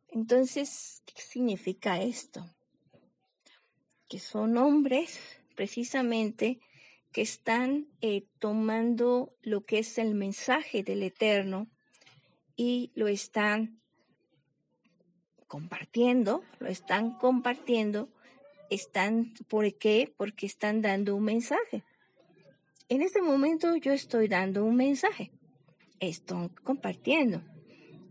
Entonces, 0.10 1.04
¿qué 1.06 1.22
significa 1.22 2.02
esto? 2.02 2.46
Que 4.10 4.20
son 4.20 4.58
hombres 4.58 5.20
precisamente 5.56 6.60
que 7.12 7.22
están 7.22 7.88
eh, 8.02 8.26
tomando 8.40 9.34
lo 9.42 9.66
que 9.66 9.80
es 9.80 9.98
el 9.98 10.14
mensaje 10.14 10.84
del 10.84 11.04
Eterno 11.04 11.68
y 12.56 12.92
lo 12.96 13.08
están 13.08 13.80
compartiendo, 15.48 16.44
lo 16.60 16.68
están 16.68 17.18
compartiendo, 17.18 18.10
están, 18.70 19.34
¿por 19.48 19.74
qué? 19.76 20.14
Porque 20.16 20.46
están 20.46 20.82
dando 20.82 21.16
un 21.16 21.24
mensaje. 21.24 21.84
En 22.88 23.02
este 23.02 23.22
momento 23.22 23.76
yo 23.76 23.92
estoy 23.94 24.28
dando 24.28 24.64
un 24.64 24.76
mensaje, 24.76 25.32
estoy 26.00 26.50
compartiendo. 26.64 27.42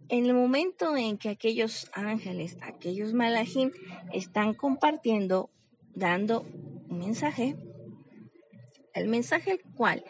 En 0.08 0.24
el 0.24 0.34
momento 0.34 0.96
en 0.96 1.18
que 1.18 1.28
aquellos 1.28 1.90
ángeles, 1.92 2.56
aquellos 2.62 3.12
malajim, 3.12 3.70
están 4.12 4.54
compartiendo, 4.54 5.50
dando 5.94 6.42
un 6.88 6.98
mensaje, 6.98 7.56
el 8.94 9.08
mensaje 9.08 9.52
el 9.52 9.62
cual 9.74 10.04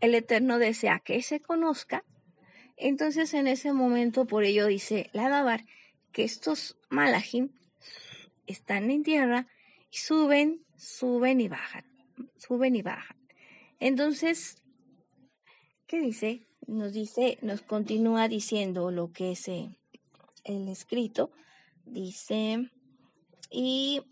el 0.00 0.14
Eterno 0.14 0.58
desea 0.58 1.00
que 1.00 1.22
se 1.22 1.40
conozca, 1.40 2.04
entonces 2.76 3.34
en 3.34 3.46
ese 3.46 3.72
momento 3.72 4.26
por 4.26 4.44
ello 4.44 4.66
dice 4.66 5.10
la 5.12 5.28
Dabar 5.28 5.64
que 6.10 6.24
estos 6.24 6.76
malajim 6.90 7.50
están 8.46 8.90
en 8.90 9.02
tierra 9.02 9.46
y 9.90 9.98
suben, 9.98 10.64
suben 10.76 11.40
y 11.40 11.48
bajan, 11.48 11.84
suben 12.36 12.76
y 12.76 12.82
bajan. 12.82 13.16
Entonces, 13.78 14.62
¿qué 15.86 16.00
dice? 16.00 16.46
Nos 16.66 16.92
dice, 16.92 17.38
nos 17.42 17.62
continúa 17.62 18.28
diciendo 18.28 18.90
lo 18.90 19.12
que 19.12 19.32
es 19.32 19.48
eh, 19.48 19.76
el 20.44 20.68
escrito. 20.68 21.32
Dice, 21.84 22.70
y 23.50 24.02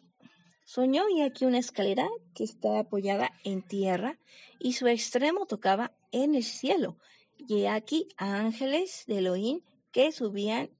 soñó 0.70 1.08
y 1.08 1.22
aquí 1.22 1.46
una 1.46 1.58
escalera 1.58 2.08
que 2.32 2.44
está 2.44 2.78
apoyada 2.78 3.32
en 3.42 3.60
tierra 3.60 4.20
y 4.60 4.74
su 4.74 4.86
extremo 4.86 5.44
tocaba 5.44 5.90
en 6.12 6.36
el 6.36 6.44
cielo. 6.44 6.96
Y 7.36 7.64
aquí 7.66 8.06
ángeles 8.16 9.02
de 9.08 9.18
Elohim 9.18 9.62
que 9.90 10.12
subían 10.12 10.70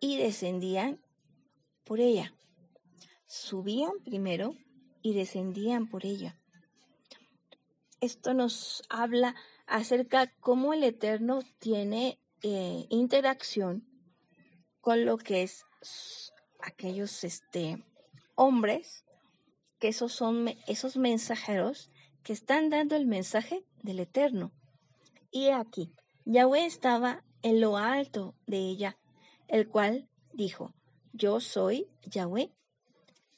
y 0.00 0.16
descendían 0.16 1.00
por 1.84 2.00
ella. 2.00 2.34
Subían 3.28 3.92
primero 4.04 4.56
y 5.02 5.14
descendían 5.14 5.88
por 5.88 6.04
ella. 6.04 6.36
Esto 8.00 8.34
nos 8.34 8.82
habla 8.88 9.36
acerca 9.66 10.32
cómo 10.40 10.74
el 10.74 10.82
Eterno 10.82 11.44
tiene 11.60 12.18
eh, 12.42 12.86
interacción 12.90 13.86
con 14.80 15.04
lo 15.04 15.16
que 15.16 15.44
es 15.44 15.64
aquellos 16.58 17.22
este, 17.22 17.84
hombres, 18.34 19.04
que 19.82 19.88
esos 19.88 20.12
son 20.12 20.54
esos 20.68 20.96
mensajeros 20.96 21.90
que 22.22 22.32
están 22.32 22.70
dando 22.70 22.94
el 22.94 23.04
mensaje 23.04 23.64
del 23.82 23.98
Eterno. 23.98 24.52
Y 25.32 25.48
aquí, 25.48 25.92
Yahweh 26.24 26.66
estaba 26.66 27.24
en 27.42 27.60
lo 27.60 27.76
alto 27.76 28.36
de 28.46 28.58
ella 28.58 28.96
el 29.48 29.68
cual 29.68 30.08
dijo, 30.32 30.72
yo 31.12 31.40
soy 31.40 31.88
Yahweh, 32.06 32.52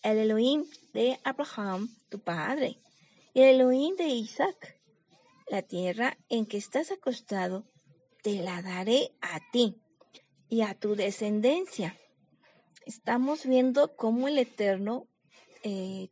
el 0.02 0.18
Elohim 0.18 0.66
de 0.92 1.18
Abraham, 1.24 1.88
tu 2.10 2.20
padre, 2.20 2.78
y 3.32 3.40
el 3.40 3.54
Elohim 3.54 3.96
de 3.96 4.08
Isaac. 4.08 4.78
La 5.48 5.62
tierra 5.62 6.18
en 6.28 6.44
que 6.44 6.58
estás 6.58 6.90
acostado, 6.90 7.64
te 8.22 8.42
la 8.42 8.60
daré 8.60 9.12
a 9.22 9.40
ti 9.50 9.80
y 10.50 10.60
a 10.60 10.74
tu 10.74 10.94
descendencia. 10.94 11.96
Estamos 12.84 13.46
viendo 13.46 13.96
cómo 13.96 14.28
el 14.28 14.36
Eterno 14.36 15.08
eh, 15.62 16.10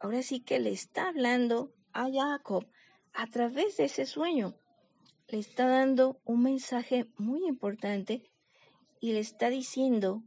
ahora 0.00 0.22
sí 0.22 0.40
que 0.40 0.58
le 0.58 0.70
está 0.70 1.08
hablando 1.08 1.72
a 1.92 2.10
Jacob 2.10 2.66
a 3.12 3.26
través 3.26 3.76
de 3.76 3.84
ese 3.84 4.06
sueño. 4.06 4.56
Le 5.28 5.38
está 5.38 5.68
dando 5.68 6.20
un 6.24 6.42
mensaje 6.42 7.06
muy 7.16 7.46
importante 7.46 8.32
y 9.00 9.12
le 9.12 9.20
está 9.20 9.50
diciendo 9.50 10.24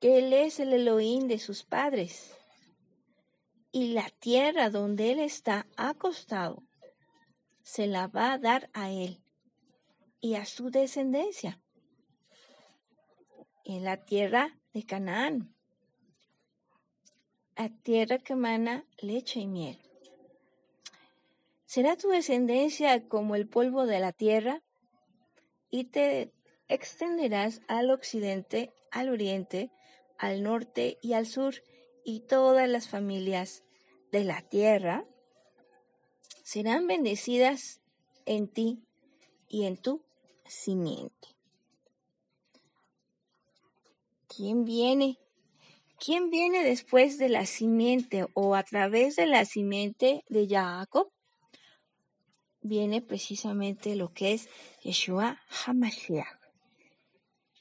que 0.00 0.18
Él 0.18 0.32
es 0.32 0.60
el 0.60 0.72
Elohim 0.72 1.28
de 1.28 1.38
sus 1.38 1.64
padres 1.64 2.36
y 3.72 3.92
la 3.92 4.10
tierra 4.18 4.68
donde 4.68 5.12
Él 5.12 5.20
está 5.20 5.66
acostado 5.76 6.62
se 7.62 7.86
la 7.86 8.06
va 8.06 8.34
a 8.34 8.38
dar 8.38 8.70
a 8.74 8.90
Él 8.90 9.22
y 10.20 10.34
a 10.34 10.44
su 10.44 10.70
descendencia 10.70 11.60
en 13.64 13.82
la 13.82 14.04
tierra 14.04 14.56
de 14.72 14.84
Canaán, 14.84 15.55
la 17.56 17.70
tierra 17.70 18.18
que 18.18 18.34
emana 18.34 18.84
leche 18.98 19.40
y 19.40 19.46
miel. 19.46 19.78
Será 21.64 21.96
tu 21.96 22.08
descendencia 22.08 23.08
como 23.08 23.34
el 23.34 23.48
polvo 23.48 23.86
de 23.86 23.98
la 23.98 24.12
tierra 24.12 24.62
y 25.70 25.84
te 25.84 26.32
extenderás 26.68 27.62
al 27.66 27.90
occidente, 27.90 28.72
al 28.90 29.08
oriente, 29.08 29.70
al 30.18 30.42
norte 30.42 30.98
y 31.02 31.14
al 31.14 31.26
sur, 31.26 31.54
y 32.04 32.20
todas 32.20 32.68
las 32.68 32.88
familias 32.88 33.64
de 34.12 34.24
la 34.24 34.42
tierra 34.42 35.04
serán 36.44 36.86
bendecidas 36.86 37.80
en 38.26 38.46
ti 38.48 38.84
y 39.48 39.64
en 39.64 39.76
tu 39.76 40.02
simiente. 40.44 41.28
¿Quién 44.28 44.64
viene? 44.64 45.18
¿Quién 45.98 46.30
viene 46.30 46.62
después 46.62 47.18
de 47.18 47.28
la 47.28 47.46
simiente 47.46 48.26
o 48.34 48.54
a 48.54 48.62
través 48.62 49.16
de 49.16 49.26
la 49.26 49.44
simiente 49.44 50.24
de 50.28 50.46
Jacob? 50.48 51.10
Viene 52.60 53.00
precisamente 53.00 53.96
lo 53.96 54.12
que 54.12 54.34
es 54.34 54.48
Yeshua 54.82 55.40
HaMashiach 55.64 56.46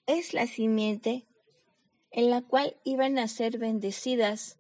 es 0.08 0.34
la 0.34 0.48
simiente 0.48 1.28
en 2.12 2.30
la 2.30 2.42
cual 2.42 2.78
iban 2.84 3.18
a 3.18 3.28
ser 3.28 3.58
bendecidas 3.58 4.58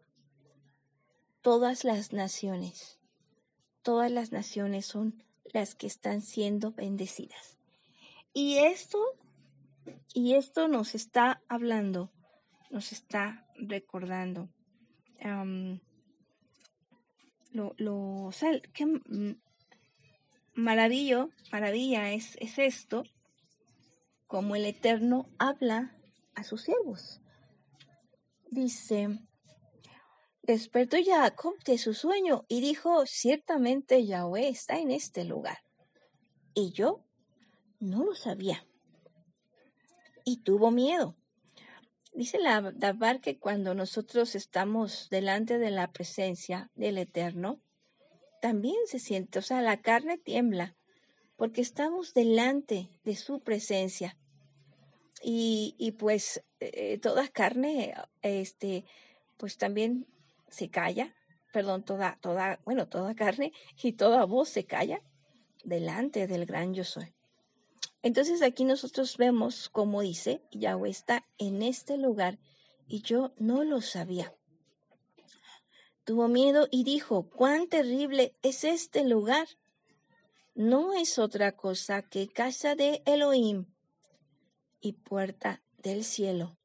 todas 1.42 1.84
las 1.84 2.12
naciones. 2.14 3.00
Todas 3.82 4.12
las 4.12 4.32
naciones 4.32 4.86
son 4.86 5.24
las 5.54 5.76
que 5.76 5.88
están 5.88 6.22
siendo 6.22 6.72
bendecidas. 6.72 7.58
Y 8.34 8.58
esto, 8.58 9.00
y 10.14 10.34
esto 10.34 10.68
nos 10.68 10.96
está 10.96 11.42
hablando, 11.48 12.12
nos 12.72 12.92
está 12.92 13.45
recordando. 13.58 14.50
lo, 17.52 17.74
lo, 17.78 18.30
qué 18.74 19.02
maravillo, 20.54 21.30
maravilla 21.52 22.12
es, 22.12 22.38
es 22.39 22.58
esto, 22.60 23.04
como 24.28 24.56
el 24.56 24.65
Eterno 24.65 25.28
habla 25.38 25.96
a 26.34 26.44
sus 26.44 26.63
siervos. 26.63 27.22
Dice, 28.50 29.20
despertó 30.44 30.98
Jacob 31.04 31.56
de 31.65 31.78
su 31.78 31.94
sueño 31.94 32.46
y 32.48 32.62
dijo, 32.62 33.06
ciertamente 33.06 34.06
Yahweh 34.06 34.48
está 34.48 34.80
en 34.80 34.91
este 34.91 35.24
lugar. 35.26 35.60
Y 36.54 36.72
yo 36.72 37.04
no 37.80 38.04
lo 38.06 38.15
sabía. 38.15 38.65
Y 40.24 40.38
tuvo 40.38 40.72
miedo. 40.72 41.15
Dice 42.15 42.39
la 42.39 42.71
Dabar 42.73 43.19
que 43.19 43.38
cuando 43.38 43.73
nosotros 43.73 44.36
estamos 44.36 45.10
delante 45.10 45.58
de 45.58 45.69
la 45.69 45.91
presencia 45.91 46.71
del 46.73 46.97
Eterno, 46.97 47.60
también 48.41 48.78
se 48.86 48.99
siente, 48.99 49.39
o 49.39 49.41
sea, 49.41 49.62
la 49.62 49.82
carne 49.82 50.17
tiembla, 50.17 50.78
porque 51.36 51.60
estamos 51.60 52.13
delante 52.13 52.89
de 53.04 53.17
su 53.17 53.41
presencia. 53.41 54.17
Y, 55.21 55.75
y 55.78 55.91
pues 55.91 56.41
eh, 56.62 56.97
toda 56.99 57.28
carne, 57.28 57.93
este, 58.21 58.86
pues 59.36 59.58
también 59.58 60.08
se 60.47 60.69
calla, 60.69 61.13
perdón, 61.51 61.84
toda, 61.84 62.17
toda, 62.21 62.62
bueno, 62.63 62.88
toda 62.88 63.13
carne 63.13 63.51
y 63.84 63.91
toda 63.91 64.23
voz 64.23 64.47
se 64.47 64.65
calla 64.65 65.01
delante 65.65 66.28
del 66.28 66.45
gran 66.45 66.73
yo 66.73 66.86
soy. 66.86 67.14
Entonces 68.06 68.44
aquí 68.44 68.65
nosotros 68.65 69.18
vemos 69.18 69.68
como 69.68 70.02
dice, 70.02 70.44
Yahweh 70.52 70.91
está 70.91 71.26
en 71.39 71.63
este 71.63 71.98
lugar 71.98 72.38
y 72.88 73.02
yo 73.02 73.34
no 73.39 73.63
lo 73.63 73.82
sabía. 73.82 74.32
Tuvo 76.04 76.28
miedo 76.28 76.68
y 76.70 76.84
dijo, 76.84 77.28
cuán 77.32 77.68
terrible 77.68 78.36
es 78.44 78.63
este 78.63 79.06
lugar 79.06 79.48
no 80.54 80.94
es 80.94 81.18
otra 81.18 81.54
cosa 81.54 82.04
que 82.04 82.28
casa 82.28 82.76
de 82.76 83.02
Elohim 83.08 83.65
y 84.82 84.94
puerta 84.94 85.63
del 85.80 86.04
cielo. 86.04 86.60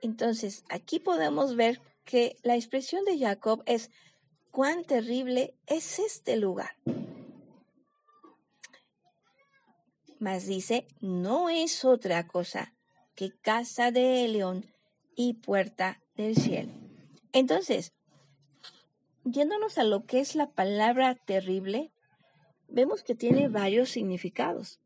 Entonces, 0.00 0.64
aquí 0.70 1.00
podemos 1.00 1.54
ver 1.54 1.82
que 2.06 2.38
la 2.44 2.56
expresión 2.56 3.04
de 3.04 3.18
Jacob 3.18 3.62
es, 3.66 3.90
cuán 4.50 4.84
terrible 4.84 5.54
es 5.66 5.98
este 5.98 6.38
lugar. 6.38 6.78
Mas 10.22 10.46
dice, 10.46 10.86
no 11.00 11.50
es 11.50 11.84
otra 11.84 12.28
cosa 12.28 12.76
que 13.16 13.32
casa 13.32 13.90
de 13.90 14.28
León 14.28 14.72
y 15.16 15.34
puerta 15.34 16.00
del 16.14 16.36
cielo. 16.36 16.70
Entonces, 17.32 17.92
yéndonos 19.24 19.78
a 19.78 19.82
lo 19.82 20.04
que 20.04 20.20
es 20.20 20.36
la 20.36 20.52
palabra 20.52 21.16
terrible, 21.16 21.90
vemos 22.68 23.02
que 23.02 23.16
tiene 23.16 23.48
varios 23.48 23.90
significados. 23.90 24.78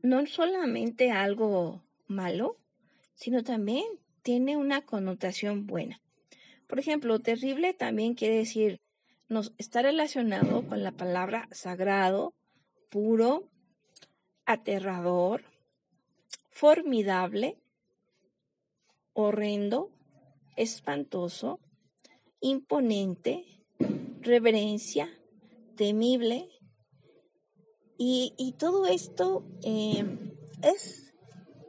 no 0.00 0.24
solamente 0.26 1.10
algo 1.10 1.84
malo, 2.06 2.56
sino 3.12 3.42
también 3.42 3.84
tiene 4.22 4.56
una 4.56 4.80
connotación 4.86 5.66
buena. 5.66 6.00
Por 6.66 6.78
ejemplo, 6.78 7.18
terrible 7.18 7.74
también 7.74 8.14
quiere 8.14 8.36
decir, 8.36 8.80
nos 9.28 9.52
está 9.58 9.82
relacionado 9.82 10.66
con 10.66 10.82
la 10.82 10.92
palabra 10.92 11.50
sagrado, 11.52 12.32
puro, 12.88 13.50
aterrador, 14.48 15.44
formidable, 16.48 17.58
horrendo, 19.12 19.90
espantoso, 20.56 21.60
imponente, 22.40 23.44
reverencia, 24.22 25.10
temible. 25.76 26.48
Y, 27.98 28.54
todo 28.58 28.86
esto 28.86 29.44
eh, 29.62 30.06
es, 30.62 31.14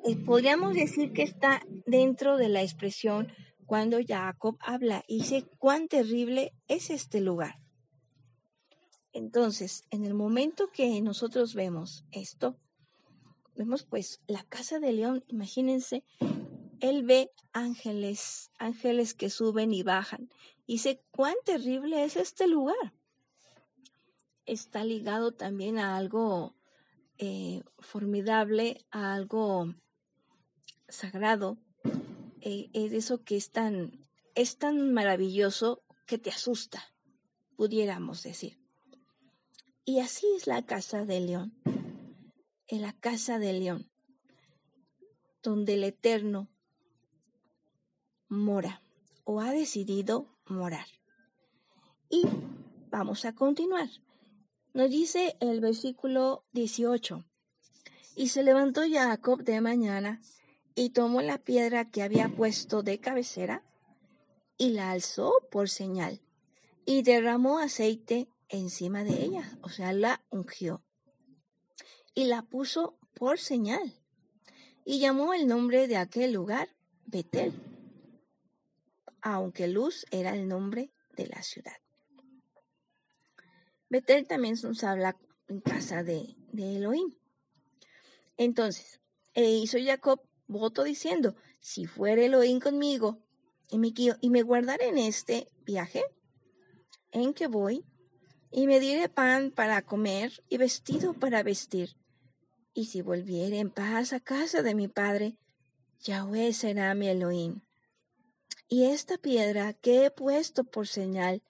eh, 0.05 0.15
podríamos 0.15 0.73
decir 0.73 1.11
que 1.11 1.23
está 1.23 1.61
dentro 1.85 2.37
de 2.37 2.47
la 2.47 2.61
expresión 2.61 3.27
cuando 3.65 3.97
Jacob 4.07 4.57
habla 4.61 5.03
y 5.05 5.17
dice 5.17 5.43
cuán 5.57 5.89
terrible 5.89 6.53
es 6.69 6.91
este 6.91 7.19
lugar. 7.19 7.59
Entonces, 9.11 9.83
en 9.91 10.05
el 10.05 10.13
momento 10.13 10.69
que 10.71 11.01
nosotros 11.01 11.55
vemos 11.55 12.05
esto, 12.11 12.57
vemos 13.59 13.83
pues 13.83 14.21
la 14.25 14.43
casa 14.43 14.79
de 14.79 14.93
león, 14.93 15.25
imagínense, 15.27 16.05
él 16.79 17.03
ve 17.03 17.29
ángeles, 17.51 18.51
ángeles 18.57 19.13
que 19.13 19.29
suben 19.29 19.73
y 19.73 19.83
bajan. 19.83 20.29
Y 20.65 20.75
dice, 20.75 21.03
cuán 21.11 21.35
terrible 21.43 22.05
es 22.05 22.15
este 22.15 22.47
lugar. 22.47 22.93
Está 24.45 24.85
ligado 24.85 25.33
también 25.33 25.77
a 25.77 25.97
algo 25.97 26.55
eh, 27.17 27.63
formidable, 27.79 28.85
a 28.91 29.13
algo 29.13 29.75
sagrado. 30.87 31.57
Eh, 32.39 32.69
es 32.71 32.93
eso 32.93 33.25
que 33.25 33.35
es 33.35 33.51
tan, 33.51 34.07
es 34.35 34.57
tan 34.57 34.93
maravilloso 34.93 35.83
que 36.05 36.17
te 36.17 36.29
asusta, 36.29 36.81
pudiéramos 37.57 38.23
decir. 38.23 38.57
Y 39.83 39.99
así 39.99 40.27
es 40.37 40.47
la 40.47 40.65
casa 40.65 41.03
de 41.03 41.19
león. 41.19 41.78
En 42.71 42.83
la 42.83 42.93
casa 42.93 43.39
de 43.39 43.51
león, 43.51 43.89
donde 45.41 45.73
el 45.73 45.83
Eterno 45.83 46.47
mora 48.27 48.83
o 49.23 49.41
ha 49.41 49.51
decidido 49.51 50.27
morar. 50.45 50.85
Y 52.09 52.23
vamos 52.91 53.25
a 53.25 53.33
continuar. 53.33 53.89
Nos 54.73 54.91
dice 54.91 55.35
el 55.39 55.61
versículo 55.61 56.45
18. 56.51 57.25
Y 58.15 58.29
se 58.29 58.43
levantó 58.43 58.81
Jacob 58.87 59.43
de 59.43 59.61
mañana 59.61 60.21
y 60.75 60.91
tomó 60.91 61.21
la 61.21 61.39
piedra 61.39 61.89
que 61.89 62.03
había 62.03 62.29
puesto 62.29 62.83
de 62.83 62.99
cabecera 62.99 63.63
y 64.57 64.69
la 64.69 64.91
alzó 64.91 65.33
por 65.49 65.69
señal 65.69 66.21
y 66.85 67.01
derramó 67.01 67.57
aceite 67.57 68.29
encima 68.47 69.03
de 69.03 69.23
ella, 69.23 69.57
o 69.61 69.69
sea, 69.69 69.91
la 69.93 70.23
ungió 70.29 70.83
y 72.13 72.25
la 72.25 72.43
puso 72.43 72.97
por 73.13 73.39
señal 73.39 73.93
y 74.85 74.99
llamó 74.99 75.33
el 75.33 75.47
nombre 75.47 75.87
de 75.87 75.97
aquel 75.97 76.33
lugar 76.33 76.69
Betel 77.05 77.53
aunque 79.21 79.67
Luz 79.67 80.05
era 80.11 80.33
el 80.33 80.47
nombre 80.47 80.91
de 81.15 81.27
la 81.27 81.41
ciudad. 81.43 81.75
Betel 83.89 84.27
también 84.27 84.55
nos 84.61 84.83
habla 84.83 85.17
en 85.47 85.61
casa 85.61 86.03
de, 86.03 86.35
Elohim. 86.53 87.15
Entonces, 88.37 89.01
e 89.33 89.49
hizo 89.49 89.77
Jacob 89.83 90.21
voto 90.47 90.83
diciendo, 90.83 91.35
si 91.59 91.85
fuere 91.85 92.25
Elohim 92.25 92.59
conmigo 92.59 93.19
y 93.69 93.79
me, 93.79 93.93
y 94.21 94.29
me 94.29 94.41
guardaré 94.43 94.89
en 94.89 94.97
este 94.97 95.49
viaje 95.65 96.03
en 97.11 97.33
que 97.33 97.47
voy, 97.47 97.85
y 98.51 98.65
me 98.65 98.79
diré 98.79 99.09
pan 99.09 99.51
para 99.51 99.83
comer 99.83 100.43
y 100.49 100.57
vestido 100.57 101.13
para 101.13 101.43
vestir, 101.43 101.95
y 102.79 102.85
si 102.85 103.01
volviere 103.01 103.59
en 103.59 103.71
paz 103.71 104.13
a 104.13 104.21
casa 104.21 104.61
de 104.61 104.73
mi 104.73 104.87
padre, 104.87 105.35
Yahweh 106.01 106.53
será 106.53 106.95
mi 106.95 107.09
Elohim 107.09 107.61
y 108.69 108.85
esta 108.85 109.17
piedra 109.17 109.73
que 109.73 110.05
he 110.05 110.11
puesto 110.11 110.63
por 110.63 110.87
señal 110.87 111.41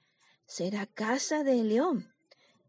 será 0.45 0.87
casa 0.87 1.43
de 1.43 1.63
león, 1.63 2.15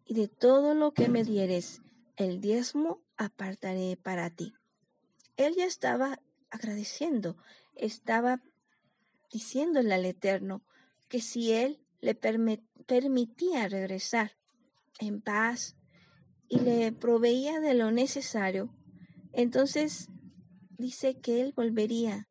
y 0.04 0.14
de 0.14 0.26
todo 0.26 0.74
lo 0.74 0.92
que 0.92 1.08
me 1.08 1.22
dieres, 1.22 1.80
el 2.16 2.40
diezmo 2.40 3.00
apartaré 3.16 3.96
para 3.96 4.28
ti. 4.28 4.52
Él 5.36 5.54
ya 5.56 5.64
estaba 5.64 6.20
agradeciendo, 6.50 7.36
estaba 7.76 8.42
diciéndole 9.32 9.94
al 9.94 10.04
Eterno 10.04 10.62
que 11.08 11.20
si 11.20 11.52
él 11.52 11.80
le 12.00 12.14
permitía 12.14 13.68
regresar 13.68 14.36
en 14.98 15.22
paz 15.22 15.76
y 16.50 16.60
le 16.60 16.92
proveía 16.92 17.60
de 17.60 17.72
lo 17.72 17.90
necesario, 17.90 18.68
entonces 19.32 20.08
dice 20.76 21.18
que 21.18 21.40
él 21.40 21.54
volvería 21.56 22.26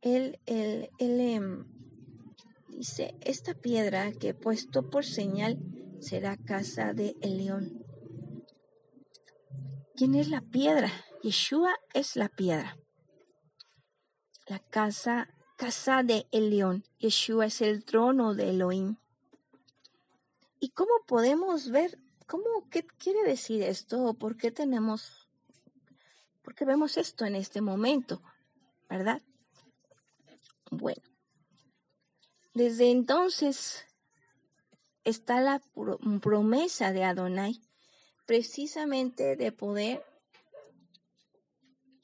él, 0.00 0.38
él, 0.46 0.90
él 0.98 1.20
em, 1.20 1.64
dice, 2.68 3.16
esta 3.20 3.54
piedra 3.54 4.12
que 4.12 4.28
he 4.28 4.34
puesto 4.34 4.90
por 4.90 5.04
señal 5.04 5.58
será 6.00 6.36
casa 6.36 6.92
de 6.92 7.16
el 7.20 7.38
león. 7.38 7.84
¿Quién 9.96 10.14
es 10.14 10.28
la 10.28 10.40
piedra? 10.40 10.92
Yeshua 11.22 11.74
es 11.94 12.14
la 12.14 12.28
piedra. 12.28 12.78
La 14.46 14.60
casa, 14.60 15.34
casa 15.56 16.04
de 16.04 16.28
el 16.30 16.50
león. 16.50 16.84
Yeshua 16.98 17.46
es 17.46 17.60
el 17.60 17.84
trono 17.84 18.34
de 18.34 18.50
Elohim. 18.50 18.96
¿Y 20.60 20.70
cómo 20.70 20.92
podemos 21.06 21.70
ver, 21.70 21.98
cómo, 22.28 22.68
qué 22.70 22.86
quiere 22.86 23.24
decir 23.24 23.62
esto? 23.62 24.14
¿Por 24.14 24.36
qué 24.36 24.52
tenemos, 24.52 25.28
por 26.42 26.54
qué 26.54 26.64
vemos 26.64 26.96
esto 26.96 27.24
en 27.24 27.34
este 27.34 27.60
momento? 27.60 28.22
¿Verdad? 28.88 29.20
Bueno, 30.70 31.02
desde 32.54 32.90
entonces 32.90 33.86
está 35.04 35.40
la 35.40 35.60
promesa 36.20 36.92
de 36.92 37.04
Adonai 37.04 37.60
precisamente 38.26 39.36
de 39.36 39.50
poder 39.50 40.04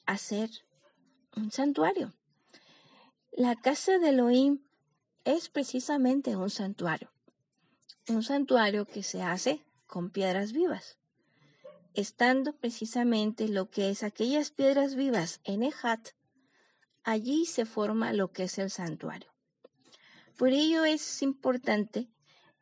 hacer 0.07 0.49
un 1.35 1.51
santuario. 1.51 2.13
La 3.31 3.55
casa 3.55 3.99
de 3.99 4.09
Elohim 4.09 4.63
es 5.23 5.49
precisamente 5.49 6.35
un 6.35 6.49
santuario, 6.49 7.11
un 8.07 8.23
santuario 8.23 8.85
que 8.85 9.03
se 9.03 9.21
hace 9.21 9.63
con 9.95 10.09
piedras 10.09 10.51
vivas, 10.51 10.97
estando 11.93 12.51
precisamente 12.51 13.47
lo 13.47 13.69
que 13.69 13.89
es 13.89 14.03
aquellas 14.03 14.51
piedras 14.51 14.93
vivas 14.95 15.39
en 15.45 15.63
Ejat, 15.63 16.09
allí 17.05 17.45
se 17.45 17.65
forma 17.65 18.11
lo 18.11 18.33
que 18.33 18.43
es 18.43 18.57
el 18.57 18.69
santuario. 18.69 19.31
Por 20.37 20.49
ello 20.49 20.83
es 20.83 21.21
importante 21.21 22.09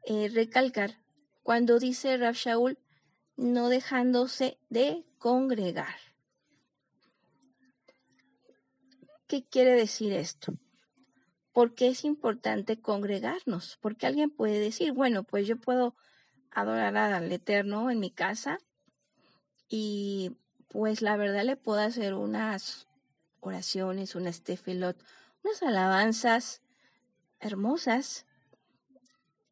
eh, 0.05 0.29
recalcar 0.31 1.01
cuando 1.41 1.79
dice 1.79 2.17
Rab 2.17 2.35
Shaul, 2.35 2.77
no 3.35 3.69
dejándose 3.69 4.59
de 4.69 5.03
congregar. 5.17 5.97
¿Qué 9.25 9.43
quiere 9.43 9.71
decir 9.71 10.13
esto? 10.13 10.53
Porque 11.51 11.87
es 11.87 12.05
importante 12.05 12.79
congregarnos? 12.79 13.79
Porque 13.81 14.05
alguien 14.05 14.29
puede 14.29 14.59
decir, 14.59 14.91
bueno, 14.91 15.23
pues 15.23 15.47
yo 15.47 15.57
puedo 15.57 15.95
adorar 16.53 16.95
al 16.97 17.31
Eterno 17.31 17.89
en 17.89 17.99
mi 17.99 18.11
casa 18.11 18.59
y 19.69 20.37
pues 20.67 21.01
la 21.01 21.17
verdad 21.17 21.43
le 21.43 21.55
puedo 21.55 21.79
hacer 21.79 22.13
unas 22.13 22.87
oraciones, 23.39 24.15
una 24.15 24.29
estefilot, 24.29 24.97
unas 25.43 25.63
alabanzas 25.63 26.61
hermosas 27.39 28.25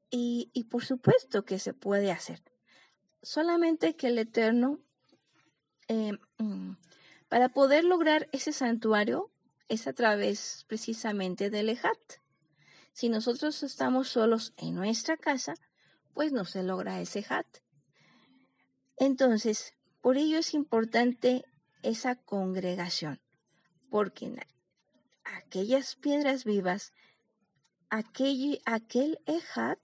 y, 0.09 0.49
y 0.53 0.65
por 0.65 0.85
supuesto 0.85 1.45
que 1.45 1.59
se 1.59 1.73
puede 1.73 2.11
hacer. 2.11 2.41
Solamente 3.21 3.95
que 3.95 4.07
el 4.07 4.17
Eterno, 4.17 4.79
eh, 5.87 6.13
mm, 6.37 6.73
para 7.29 7.49
poder 7.49 7.83
lograr 7.83 8.27
ese 8.31 8.51
santuario, 8.51 9.31
es 9.67 9.87
a 9.87 9.93
través 9.93 10.65
precisamente 10.67 11.49
del 11.49 11.69
Ejat. 11.69 11.97
Si 12.93 13.09
nosotros 13.09 13.63
estamos 13.63 14.09
solos 14.09 14.53
en 14.57 14.75
nuestra 14.75 15.17
casa, 15.17 15.53
pues 16.13 16.31
no 16.31 16.45
se 16.45 16.63
logra 16.63 17.01
ese 17.01 17.19
Ejat. 17.19 17.47
Entonces, 18.97 19.73
por 20.01 20.17
ello 20.17 20.37
es 20.37 20.53
importante 20.53 21.43
esa 21.83 22.15
congregación 22.15 23.19
porque 23.91 24.33
aquellas 25.25 25.95
piedras 25.97 26.45
vivas, 26.45 26.93
aquel, 27.89 28.61
aquel 28.65 29.19
Ejat, 29.27 29.79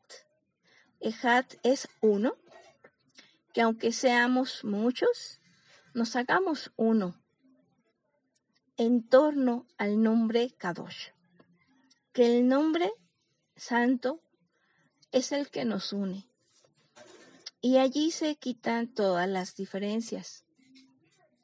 Ejat 1.01 1.55
es 1.61 1.89
uno, 2.01 2.37
que 3.53 3.61
aunque 3.61 3.91
seamos 3.91 4.63
muchos, 4.63 5.41
nos 5.93 6.15
hagamos 6.15 6.71
uno 6.77 7.21
en 8.77 9.07
torno 9.07 9.67
al 9.77 10.01
nombre 10.01 10.55
Kadosh, 10.57 11.09
que 12.13 12.37
el 12.37 12.47
nombre 12.47 12.93
santo 13.57 14.21
es 15.11 15.31
el 15.31 15.49
que 15.49 15.65
nos 15.65 15.93
une. 15.93 16.27
Y 17.61 17.77
allí 17.77 18.11
se 18.11 18.35
quitan 18.35 18.93
todas 18.93 19.27
las 19.27 19.55
diferencias 19.55 20.45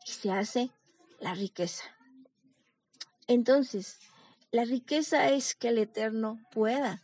y 0.06 0.12
se 0.12 0.32
hace 0.32 0.72
la 1.20 1.34
riqueza. 1.34 1.84
Entonces, 3.28 4.00
la 4.52 4.66
riqueza 4.66 5.30
es 5.30 5.56
que 5.56 5.70
el 5.70 5.78
Eterno 5.78 6.40
pueda 6.52 7.02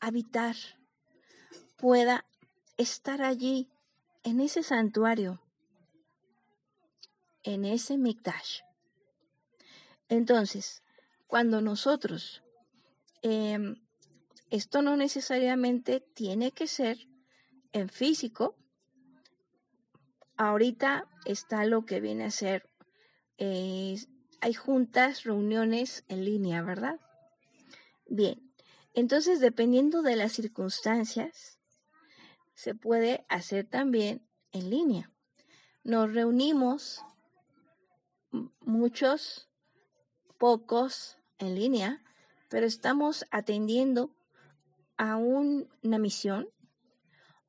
habitar, 0.00 0.56
pueda 1.76 2.26
estar 2.76 3.22
allí 3.22 3.70
en 4.24 4.40
ese 4.40 4.62
santuario, 4.62 5.40
en 7.42 7.64
ese 7.64 7.98
Mikdash. 7.98 8.60
Entonces, 10.08 10.82
cuando 11.26 11.60
nosotros, 11.60 12.42
em, 13.22 13.81
esto 14.52 14.82
no 14.82 14.98
necesariamente 14.98 16.00
tiene 16.00 16.52
que 16.52 16.66
ser 16.66 17.08
en 17.72 17.88
físico, 17.88 18.54
ahorita 20.36 21.08
está 21.24 21.64
lo 21.64 21.86
que 21.86 22.02
viene 22.02 22.24
a 22.24 22.30
ser, 22.30 22.68
eh, 23.38 23.96
hay 24.42 24.52
juntas, 24.52 25.24
reuniones 25.24 26.04
en 26.08 26.26
línea, 26.26 26.60
¿verdad? 26.60 27.00
Bien, 28.06 28.52
entonces 28.92 29.40
dependiendo 29.40 30.02
de 30.02 30.16
las 30.16 30.32
circunstancias, 30.32 31.58
se 32.52 32.74
puede 32.74 33.24
hacer 33.30 33.66
también 33.66 34.28
en 34.52 34.68
línea. 34.68 35.10
Nos 35.82 36.12
reunimos 36.12 37.02
muchos, 38.60 39.48
pocos 40.36 41.16
en 41.38 41.54
línea, 41.54 42.04
pero 42.50 42.66
estamos 42.66 43.24
atendiendo 43.30 44.14
a 45.02 45.16
una 45.16 45.98
misión, 45.98 46.48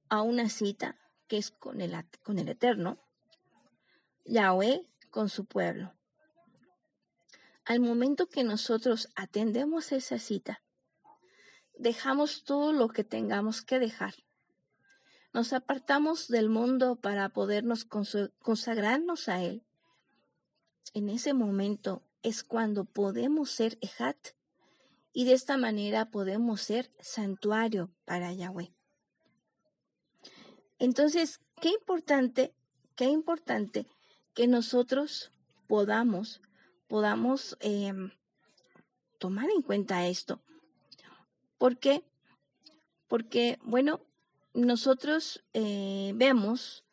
a 0.09 0.23
una 0.23 0.49
cita 0.49 0.97
que 1.27 1.37
es 1.37 1.51
con 1.51 1.81
el, 1.81 1.95
con 2.23 2.39
el 2.39 2.49
Eterno, 2.49 2.97
Yahweh 4.25 4.89
con 5.11 5.29
su 5.29 5.45
pueblo. 5.45 5.93
Al 7.63 7.79
momento 7.79 8.27
que 8.27 8.43
nosotros 8.43 9.09
atendemos 9.15 9.91
esa 9.91 10.17
cita, 10.17 10.63
dejamos 11.77 12.43
todo 12.43 12.73
lo 12.73 12.87
que 12.87 13.03
tengamos 13.03 13.61
que 13.61 13.77
dejar. 13.77 14.15
Nos 15.31 15.53
apartamos 15.53 16.29
del 16.29 16.49
mundo 16.49 16.95
para 16.95 17.29
podernos 17.29 17.85
consagrarnos 17.85 19.29
a 19.29 19.43
Él. 19.43 19.63
En 20.95 21.07
ese 21.07 21.35
momento 21.35 22.01
es 22.23 22.43
cuando 22.43 22.85
podemos 22.85 23.51
ser 23.51 23.77
Ejat 23.79 24.17
y 25.13 25.25
de 25.25 25.33
esta 25.33 25.57
manera 25.57 26.09
podemos 26.09 26.61
ser 26.61 26.91
santuario 26.99 27.91
para 28.03 28.33
Yahweh. 28.33 28.73
Entonces, 30.79 31.39
qué 31.61 31.69
importante, 31.69 32.53
qué 32.95 33.05
importante 33.05 33.87
que 34.33 34.47
nosotros 34.47 35.31
podamos, 35.67 36.41
podamos 36.87 37.55
em, 37.61 38.11
tomar 39.19 39.49
en 39.49 39.61
cuenta 39.61 40.07
esto. 40.07 40.41
¿Por 41.57 41.77
qué? 41.77 42.03
Porque, 43.07 43.59
bueno, 43.61 44.01
nosotros 44.53 45.43
eh, 45.53 46.11
vemos, 46.15 46.83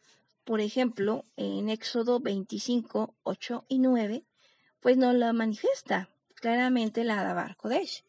por 0.44 0.60
ejemplo, 0.60 1.24
en 1.36 1.70
Éxodo 1.70 2.20
25, 2.20 3.16
8 3.22 3.64
y 3.68 3.78
9, 3.78 4.24
pues 4.80 4.96
nos 4.96 5.14
la 5.14 5.32
manifiesta 5.32 6.10
claramente 6.34 7.04
la 7.04 7.22
Dabar 7.22 7.56
Kodesh. 7.56 8.04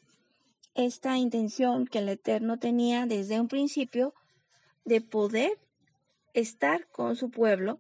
Esta 0.74 1.18
intención 1.18 1.86
que 1.86 2.00
el 2.00 2.10
Eterno 2.10 2.58
tenía 2.58 3.06
desde 3.06 3.40
un 3.40 3.48
principio 3.48 4.14
de 4.86 5.02
poder 5.02 5.60
estar 6.34 6.88
con 6.88 7.16
su 7.16 7.30
pueblo 7.30 7.80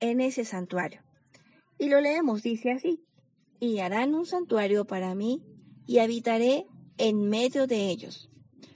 en 0.00 0.20
ese 0.20 0.44
santuario. 0.44 1.02
Y 1.78 1.88
lo 1.88 2.00
leemos, 2.00 2.42
dice 2.42 2.72
así, 2.72 3.04
y 3.60 3.78
harán 3.78 4.14
un 4.14 4.26
santuario 4.26 4.86
para 4.86 5.14
mí 5.14 5.42
y 5.86 5.98
habitaré 5.98 6.66
en 6.98 7.28
medio 7.28 7.66
de 7.66 7.88
ellos. 7.90 8.28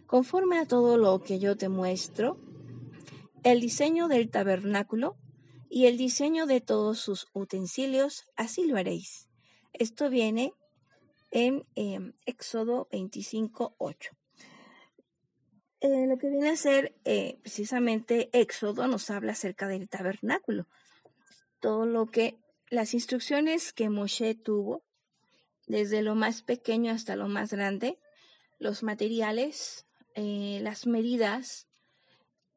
Conforme 0.06 0.58
a 0.58 0.66
todo 0.66 0.96
lo 0.96 1.22
que 1.22 1.38
yo 1.38 1.56
te 1.56 1.68
muestro, 1.68 2.38
el 3.42 3.60
diseño 3.60 4.08
del 4.08 4.30
tabernáculo 4.30 5.16
y 5.68 5.86
el 5.86 5.96
diseño 5.96 6.46
de 6.46 6.60
todos 6.60 7.00
sus 7.00 7.26
utensilios, 7.34 8.24
así 8.36 8.64
lo 8.64 8.76
haréis. 8.76 9.28
Esto 9.72 10.08
viene 10.08 10.52
en 11.34 11.66
em, 11.74 12.12
Éxodo 12.26 12.88
25, 12.92 13.74
8. 13.78 14.10
Eh, 15.80 16.06
lo 16.06 16.16
que 16.16 16.30
viene 16.30 16.48
a 16.48 16.56
ser 16.56 16.94
eh, 17.04 17.38
precisamente 17.42 18.30
Éxodo 18.32 18.86
nos 18.86 19.10
habla 19.10 19.32
acerca 19.32 19.66
del 19.66 19.88
tabernáculo. 19.88 20.68
Todo 21.60 21.86
lo 21.86 22.06
que, 22.06 22.38
las 22.70 22.94
instrucciones 22.94 23.72
que 23.72 23.90
Moshe 23.90 24.36
tuvo, 24.36 24.84
desde 25.66 26.02
lo 26.02 26.14
más 26.14 26.42
pequeño 26.42 26.92
hasta 26.92 27.16
lo 27.16 27.26
más 27.26 27.52
grande, 27.52 27.98
los 28.60 28.84
materiales, 28.84 29.86
eh, 30.14 30.60
las 30.62 30.86
medidas, 30.86 31.66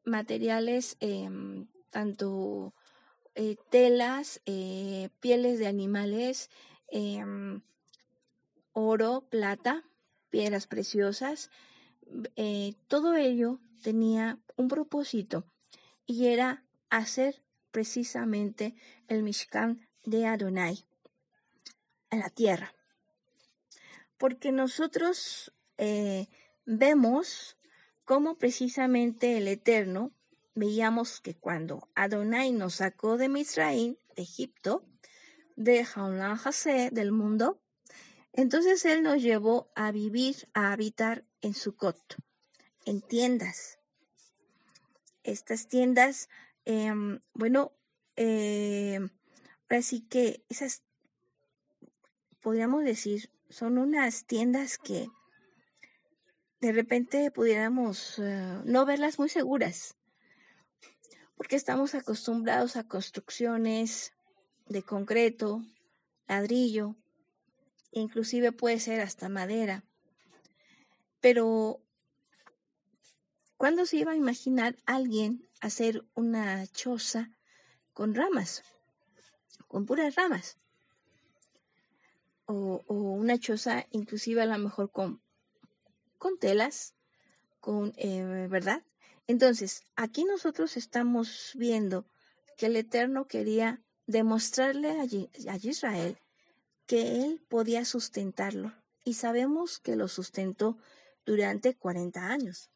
materiales, 0.04 0.96
em, 1.00 1.66
tanto 1.90 2.74
telas, 3.70 4.40
pieles 5.20 5.58
de 5.60 5.66
animales, 5.68 6.50
em, 6.88 7.62
oro, 8.72 9.26
plata, 9.28 9.84
piedras 10.30 10.66
preciosas, 10.66 11.50
eh, 12.36 12.74
todo 12.86 13.16
ello 13.16 13.60
tenía 13.82 14.38
un 14.56 14.68
propósito 14.68 15.44
y 16.06 16.26
era 16.26 16.64
hacer 16.90 17.42
precisamente 17.70 18.74
el 19.08 19.22
Mishkan 19.22 19.86
de 20.04 20.26
Adonai 20.26 20.84
en 22.10 22.20
la 22.20 22.30
tierra. 22.30 22.72
Porque 24.16 24.52
nosotros 24.52 25.52
eh, 25.76 26.28
vemos 26.64 27.56
cómo 28.04 28.36
precisamente 28.36 29.36
el 29.36 29.48
Eterno, 29.48 30.12
veíamos 30.54 31.20
que 31.20 31.34
cuando 31.34 31.88
Adonai 31.94 32.52
nos 32.52 32.76
sacó 32.76 33.16
de 33.16 33.28
Misraín, 33.28 33.98
de 34.16 34.22
Egipto, 34.22 34.84
de 35.56 35.84
Jaulán 35.84 36.36
Jase, 36.36 36.90
del 36.90 37.12
mundo, 37.12 37.60
entonces 38.38 38.84
Él 38.84 39.02
nos 39.02 39.20
llevó 39.20 39.68
a 39.74 39.90
vivir, 39.90 40.48
a 40.54 40.70
habitar 40.70 41.24
en 41.42 41.54
Sukkot, 41.54 42.14
en 42.84 43.00
tiendas. 43.00 43.80
Estas 45.24 45.66
tiendas, 45.66 46.28
em, 46.64 47.18
bueno, 47.34 47.72
eh, 48.14 49.00
así 49.68 50.02
que 50.02 50.44
esas, 50.48 50.84
podríamos 52.40 52.84
decir, 52.84 53.28
son 53.48 53.76
unas 53.76 54.24
tiendas 54.24 54.78
que 54.78 55.08
de 56.60 56.70
repente 56.70 57.32
pudiéramos 57.32 58.20
eh, 58.20 58.60
no 58.64 58.86
verlas 58.86 59.18
muy 59.18 59.30
seguras, 59.30 59.96
porque 61.34 61.56
estamos 61.56 61.96
acostumbrados 61.96 62.76
a 62.76 62.86
construcciones 62.86 64.12
de 64.68 64.84
concreto, 64.84 65.60
ladrillo, 66.28 66.94
inclusive 67.92 68.52
puede 68.52 68.80
ser 68.80 69.00
hasta 69.00 69.28
madera. 69.28 69.84
Pero, 71.20 71.80
¿cuándo 73.56 73.86
se 73.86 73.96
iba 73.96 74.12
a 74.12 74.16
imaginar 74.16 74.76
alguien 74.86 75.48
hacer 75.60 76.04
una 76.14 76.66
choza 76.68 77.30
con 77.92 78.14
ramas, 78.14 78.62
con 79.66 79.86
puras 79.86 80.14
ramas? 80.14 80.58
O, 82.46 82.82
una 82.88 83.38
choza 83.38 83.86
inclusive 83.90 84.42
a 84.42 84.46
lo 84.46 84.56
mejor 84.58 84.90
con, 84.90 85.20
con 86.16 86.38
telas, 86.38 86.94
con, 87.60 87.92
eh, 87.96 88.46
¿verdad? 88.48 88.82
Entonces, 89.26 89.82
aquí 89.96 90.24
nosotros 90.24 90.76
estamos 90.78 91.52
viendo 91.54 92.06
que 92.56 92.66
el 92.66 92.76
Eterno 92.76 93.26
quería 93.26 93.82
demostrarle 94.06 94.92
a, 94.92 95.52
a 95.52 95.56
Israel 95.56 96.18
que 96.88 97.22
él 97.22 97.44
podía 97.48 97.84
sustentarlo 97.84 98.72
y 99.04 99.14
sabemos 99.14 99.78
que 99.78 99.94
lo 99.94 100.08
sustentó 100.08 100.78
durante 101.26 101.76
40 101.76 102.26
años. 102.26 102.70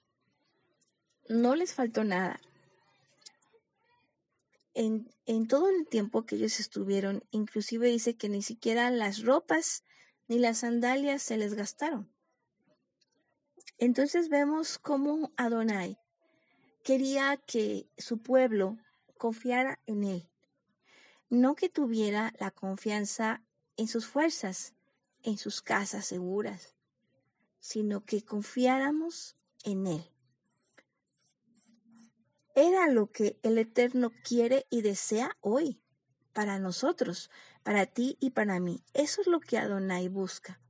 No 1.31 1.57
les 1.57 1.73
faltó 1.73 2.05
nada. 2.05 2.39
En, 4.75 5.11
en, 5.25 5.49
todo 5.49 5.71
el 5.71 5.89
tiempo 5.89 6.27
que 6.27 6.37
ellos 6.37 6.61
estuvieron, 6.61 7.25
inclusive 7.31 7.89
dice 7.89 8.15
que 8.15 8.29
ni 8.29 8.43
siquiera 8.43 8.91
las 8.91 9.23
ropas 9.23 9.83
ni 10.29 10.39
las 10.39 10.59
sandalias 10.59 11.23
se 11.23 11.39
les 11.39 11.55
gastaron. 11.55 12.13
Entonces 13.79 14.29
vemos 14.29 14.79
cómo 14.79 15.33
Adonai 15.39 15.99
quería 16.85 17.39
que 17.39 17.89
su 17.97 18.19
pueblo 18.19 18.77
confiara 19.17 19.81
en 19.87 20.05
él, 20.05 20.29
no 21.31 21.55
que 21.55 21.71
tuviera 21.71 22.35
la 22.39 22.51
confianza 22.51 23.43
en 23.77 23.89
sus 23.89 24.07
fuerzas, 24.07 24.75
en 25.23 25.39
sus 25.39 25.63
casas 25.63 26.07
seguras, 26.07 26.75
sino 27.61 28.05
que 28.05 28.25
confiáramos 28.25 29.37
en 29.65 29.87
Él. 29.87 30.05
Era 32.55 32.87
lo 32.89 33.11
que 33.11 33.39
el 33.43 33.57
Eterno 33.57 34.13
quiere 34.25 34.67
y 34.69 34.83
desea 34.83 35.37
hoy 35.41 35.81
para 36.33 36.59
nosotros, 36.59 37.31
para 37.63 37.87
ti 37.87 38.17
y 38.21 38.31
para 38.31 38.61
mí. 38.61 38.85
Eso 38.93 39.21
es 39.21 39.27
lo 39.27 39.41
que 39.41 39.59
Adonai 39.59 40.09
busca. 40.09 40.61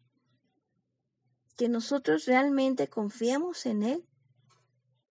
Que 1.56 1.68
nosotros 1.68 2.26
realmente 2.26 2.88
confiemos 2.88 3.66
en 3.66 3.82
Él 3.82 4.08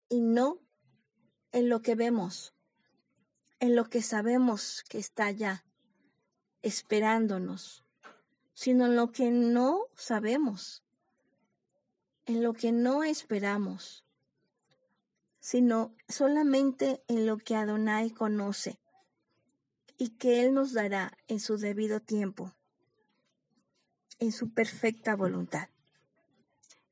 y 0.09 0.21
no 0.21 0.61
en 1.53 1.69
lo 1.69 1.83
que 1.83 1.95
vemos, 1.95 2.55
en 3.59 3.75
lo 3.75 3.89
que 3.91 4.03
sabemos 4.03 4.85
que 4.89 4.99
está 4.99 5.27
allá, 5.27 5.65
esperándonos, 6.63 7.85
sino 8.53 8.87
en 8.87 8.97
lo 8.97 9.11
que 9.11 9.31
no 9.31 9.87
sabemos, 9.95 10.83
en 12.27 12.43
lo 12.43 12.53
que 12.53 12.73
no 12.73 13.05
esperamos, 13.05 14.05
sino 15.41 15.95
solamente 16.09 17.03
en 17.09 17.27
lo 17.27 17.39
que 17.39 17.57
Adonai 17.57 18.11
conoce 18.11 18.79
y 19.97 20.11
que 20.11 20.43
Él 20.43 20.55
nos 20.55 20.73
dará 20.73 21.17
en 21.29 21.41
su 21.41 21.57
debido 21.57 22.01
tiempo, 22.01 22.55
en 24.19 24.33
su 24.33 24.53
perfecta 24.53 25.17
voluntad. 25.17 25.69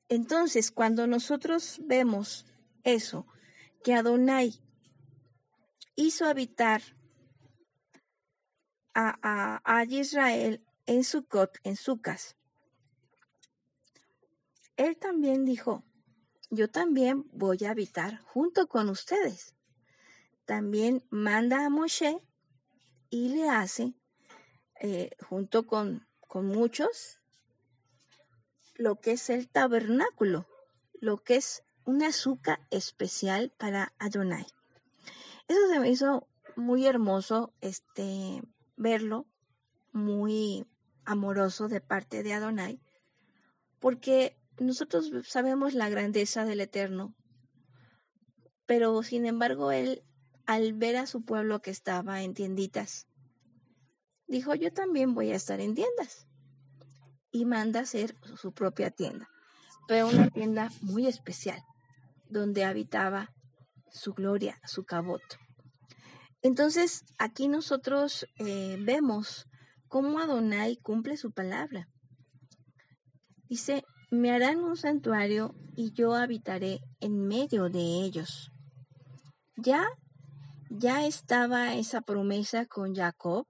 Entonces, 0.09 0.71
cuando 0.71 1.05
nosotros 1.05 1.79
vemos 1.83 2.45
eso, 2.83 3.27
que 3.83 3.93
Adonai 3.93 4.59
hizo 5.95 6.25
habitar 6.25 6.81
a, 8.99 9.85
Israel 9.87 10.63
en 10.85 11.03
Sucot, 11.03 11.57
en 11.63 11.75
Sucas, 11.75 12.35
él 14.75 14.97
también 14.97 15.45
dijo, 15.45 15.83
yo 16.49 16.69
también 16.69 17.25
voy 17.31 17.59
a 17.65 17.71
habitar 17.71 18.19
junto 18.19 18.67
con 18.67 18.89
ustedes. 18.89 19.55
También 20.45 21.05
manda 21.09 21.65
a 21.65 21.69
Moshe 21.69 22.19
y 23.09 23.29
le 23.29 23.49
hace, 23.49 23.93
eh, 24.81 25.11
junto 25.27 25.67
con, 25.67 26.07
con 26.27 26.47
muchos, 26.47 27.19
lo 28.75 28.99
que 28.99 29.11
es 29.11 29.29
el 29.29 29.49
tabernáculo, 29.49 30.47
lo 30.93 31.17
que 31.17 31.35
es 31.35 31.63
un 31.85 32.03
azúcar 32.03 32.59
especial 32.71 33.51
para 33.57 33.93
Adonai. 33.99 34.47
Eso 35.47 35.67
se 35.69 35.79
me 35.79 35.89
hizo 35.89 36.27
muy 36.55 36.85
hermoso 36.85 37.53
este 37.61 38.41
verlo, 38.79 39.27
muy 39.91 40.65
amoroso 41.05 41.67
de 41.67 41.81
parte 41.81 42.23
de 42.23 42.33
Adonai, 42.33 42.81
porque 43.79 44.39
nosotros 44.57 45.11
sabemos 45.27 45.73
la 45.73 45.89
grandeza 45.89 46.45
del 46.45 46.61
Eterno, 46.61 47.13
pero 48.65 49.03
sin 49.03 49.25
embargo 49.25 49.71
él, 49.71 50.03
al 50.45 50.73
ver 50.73 50.95
a 50.95 51.07
su 51.07 51.23
pueblo 51.23 51.61
que 51.61 51.71
estaba 51.71 52.23
en 52.23 52.33
tienditas, 52.33 53.07
dijo, 54.27 54.55
yo 54.55 54.71
también 54.71 55.13
voy 55.13 55.31
a 55.31 55.35
estar 55.35 55.59
en 55.59 55.75
tiendas. 55.75 56.25
Y 57.31 57.45
manda 57.45 57.81
hacer 57.81 58.15
su 58.37 58.53
propia 58.53 58.89
tienda, 58.89 59.29
pero 59.87 60.07
una 60.07 60.31
tienda 60.31 60.71
muy 60.81 61.05
especial, 61.05 61.61
donde 62.27 62.63
habitaba 62.63 63.31
su 63.91 64.13
gloria, 64.13 64.59
su 64.65 64.83
cabot. 64.83 65.21
Entonces, 66.41 67.03
aquí 67.17 67.47
nosotros 67.47 68.25
eh, 68.37 68.77
vemos 68.79 69.47
cómo 69.87 70.19
Adonai 70.19 70.77
cumple 70.77 71.17
su 71.17 71.31
palabra. 71.31 71.89
Dice, 73.49 73.83
me 74.11 74.31
harán 74.31 74.59
un 74.63 74.77
santuario 74.77 75.55
y 75.75 75.91
yo 75.91 76.13
habitaré 76.13 76.81
en 76.99 77.27
medio 77.27 77.69
de 77.69 77.79
ellos. 77.79 78.51
Ya, 79.55 79.85
ya 80.69 81.05
estaba 81.05 81.75
esa 81.75 82.01
promesa 82.01 82.65
con 82.65 82.95
Jacob, 82.95 83.45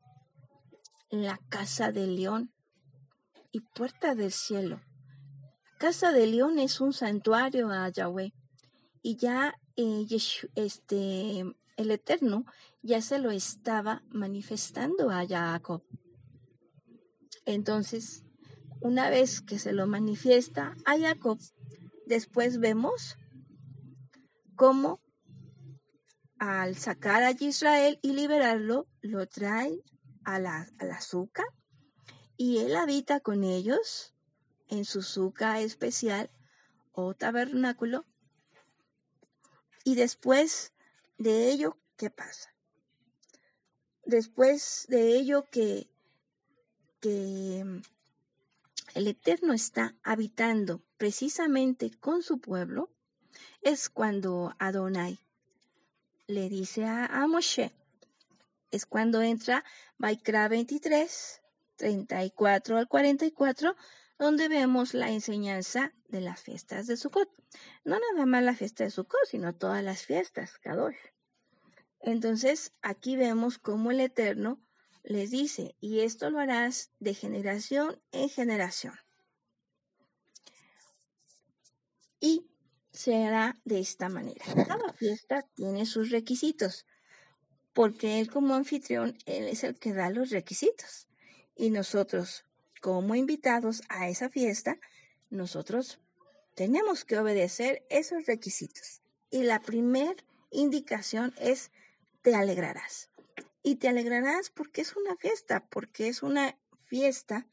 la 1.12 1.40
casa 1.50 1.92
del 1.92 2.16
león 2.16 2.52
y 3.52 3.60
puerta 3.62 4.16
del 4.16 4.32
cielo. 4.32 4.82
Casa 5.78 6.12
del 6.12 6.32
león 6.32 6.60
es 6.60 6.82
un 6.82 6.94
santuario 6.94 7.70
a 7.70 7.90
Yahweh 7.90 8.34
y 9.02 9.16
ya 9.16 9.56
eh, 9.76 10.06
este, 10.56 11.46
el 11.80 11.92
Eterno 11.92 12.46
ya 12.82 13.02
se 13.02 13.20
lo 13.20 13.32
estaba 13.32 14.04
manifestando 14.10 15.10
a 15.12 15.26
Jacob. 15.26 15.82
Entonces, 17.46 18.26
una 18.82 19.10
vez 19.10 19.40
que 19.40 19.60
se 19.60 19.72
lo 19.72 19.88
manifiesta 19.88 20.76
a 20.86 21.00
Jacob, 21.00 21.40
después 22.06 22.60
vemos 22.60 23.18
cómo 24.56 25.00
al 26.38 26.76
sacar 26.76 27.24
a 27.24 27.32
Israel 27.32 27.98
y 28.02 28.12
liberarlo, 28.12 28.86
lo 29.02 29.26
trae 29.28 29.82
a 30.26 30.38
la, 30.38 30.68
azúcar 30.92 31.46
y 32.36 32.58
él 32.58 32.76
habita 32.76 33.22
con 33.22 33.46
ellos 33.46 34.14
en 34.68 34.84
su 34.84 35.02
suca 35.02 35.62
especial 35.62 36.30
o 36.92 37.14
tabernáculo. 37.14 38.06
Y 39.86 39.96
después 39.96 40.74
de 41.20 41.52
ello, 41.52 41.78
¿qué 41.98 42.10
pasa? 42.10 42.50
Después 44.06 44.88
de 44.90 45.18
ello 45.18 45.46
que, 45.52 45.88
que 47.00 47.82
el 48.96 49.08
Eterno 49.08 49.54
está 49.54 49.96
habitando 50.02 50.82
precisamente 50.98 51.92
con 52.00 52.24
su 52.24 52.40
pueblo, 52.40 52.90
es 53.62 53.90
cuando 53.90 54.56
Adonai 54.58 55.20
le 56.26 56.50
dice 56.50 56.86
a, 56.86 57.28
Moshe, 57.28 57.72
es 58.72 58.86
cuando 58.86 59.22
entra 59.22 59.64
Baikra 59.98 60.48
23, 60.48 61.42
34 61.76 62.78
al 62.78 62.88
44, 62.88 63.76
donde 64.20 64.50
vemos 64.50 64.94
la 64.94 65.10
enseñanza 65.10 65.94
de 66.10 66.20
las 66.20 66.42
fiestas 66.42 66.86
de 66.88 66.98
Sukkot. 66.98 67.30
No 67.86 67.98
nada 67.98 68.26
más 68.26 68.44
la 68.44 68.54
fiesta 68.54 68.84
de 68.84 68.92
Sukkot, 68.92 69.26
sino 69.26 69.56
todas 69.56 69.84
las 69.84 70.06
fiestas, 70.06 70.58
Kadosh. 70.60 70.98
Entonces, 72.02 72.74
aquí 72.82 73.16
vemos 73.16 73.58
cómo 73.58 73.92
el 73.92 74.02
Eterno 74.02 74.62
les 75.04 75.32
dice, 75.32 75.76
y 75.80 76.02
esto 76.02 76.30
lo 76.30 76.40
harás 76.40 76.92
de 77.00 77.14
generación 77.14 78.02
en 78.12 78.30
generación. 78.30 78.94
Y 82.20 82.46
se 82.92 83.24
hará 83.24 83.58
de 83.64 83.80
esta 83.80 84.10
manera. 84.10 84.46
Cada 84.68 84.94
fiesta 84.94 85.48
tiene 85.56 85.86
sus 85.86 86.10
requisitos, 86.10 86.86
porque 87.72 88.20
él 88.20 88.30
como 88.30 88.54
anfitrión, 88.54 89.18
él 89.26 89.48
es 89.48 89.64
el 89.64 89.80
que 89.80 89.94
da 89.94 90.10
los 90.10 90.30
requisitos. 90.30 91.08
Y 91.56 91.70
nosotros, 91.70 92.46
como 92.82 93.16
invitados 93.16 93.82
a 93.90 94.10
esa 94.10 94.30
fiesta, 94.30 94.78
nosotros 95.30 96.00
tenemos 96.56 97.06
que 97.06 97.18
obedecer 97.18 97.86
esos 97.90 98.26
requisitos. 98.26 99.02
Y 99.30 99.44
la 99.44 99.62
primera 99.62 100.24
indicación 100.52 101.34
es, 101.38 101.72
te 102.22 102.36
alegrarás 102.36 103.10
y 103.64 103.76
te 103.76 103.88
alegrarás 103.88 104.50
porque 104.50 104.82
es 104.82 104.96
una 104.96 105.16
fiesta, 105.16 105.66
porque 105.70 106.08
es 106.08 106.24
una 106.24 106.58
fiesta 106.86 107.48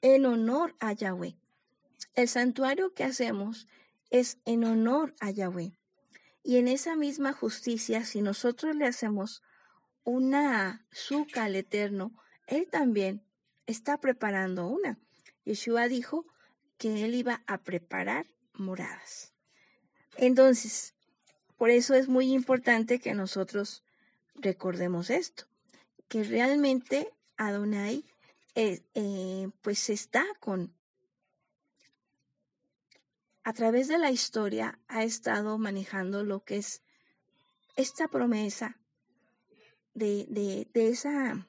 en 0.00 0.26
honor 0.26 0.74
a 0.80 0.92
Yahweh. 0.92 1.36
El 2.14 2.28
santuario 2.28 2.94
que 2.94 3.04
hacemos 3.04 3.66
es 4.10 4.38
en 4.44 4.64
honor 4.64 5.14
a 5.20 5.30
Yahweh. 5.30 5.76
Y 6.42 6.56
en 6.56 6.68
esa 6.68 6.96
misma 6.96 7.32
justicia, 7.32 8.04
si 8.04 8.22
nosotros 8.22 8.74
le 8.76 8.86
hacemos 8.86 9.42
una 10.04 10.86
suca 10.90 11.44
al 11.44 11.56
Eterno, 11.56 12.14
Él 12.46 12.68
también 12.70 13.27
está 13.68 13.98
preparando 13.98 14.66
una. 14.66 14.98
Yeshua 15.44 15.88
dijo 15.88 16.26
que 16.78 17.04
Él 17.04 17.14
iba 17.14 17.42
a 17.46 17.58
preparar 17.58 18.26
moradas. 18.54 19.32
Entonces, 20.16 20.94
por 21.56 21.70
eso 21.70 21.94
es 21.94 22.08
muy 22.08 22.32
importante 22.32 22.98
que 22.98 23.14
nosotros 23.14 23.84
recordemos 24.34 25.10
esto, 25.10 25.44
que 26.08 26.24
realmente 26.24 27.12
Adonai 27.36 28.04
eh, 28.54 28.82
eh, 28.94 29.50
pues 29.62 29.90
está 29.90 30.24
con, 30.40 30.74
a 33.44 33.52
través 33.52 33.88
de 33.88 33.98
la 33.98 34.10
historia 34.10 34.78
ha 34.88 35.04
estado 35.04 35.58
manejando 35.58 36.24
lo 36.24 36.42
que 36.42 36.56
es 36.56 36.82
esta 37.76 38.08
promesa 38.08 38.78
de, 39.94 40.26
de, 40.28 40.68
de 40.72 40.88
esa 40.88 41.46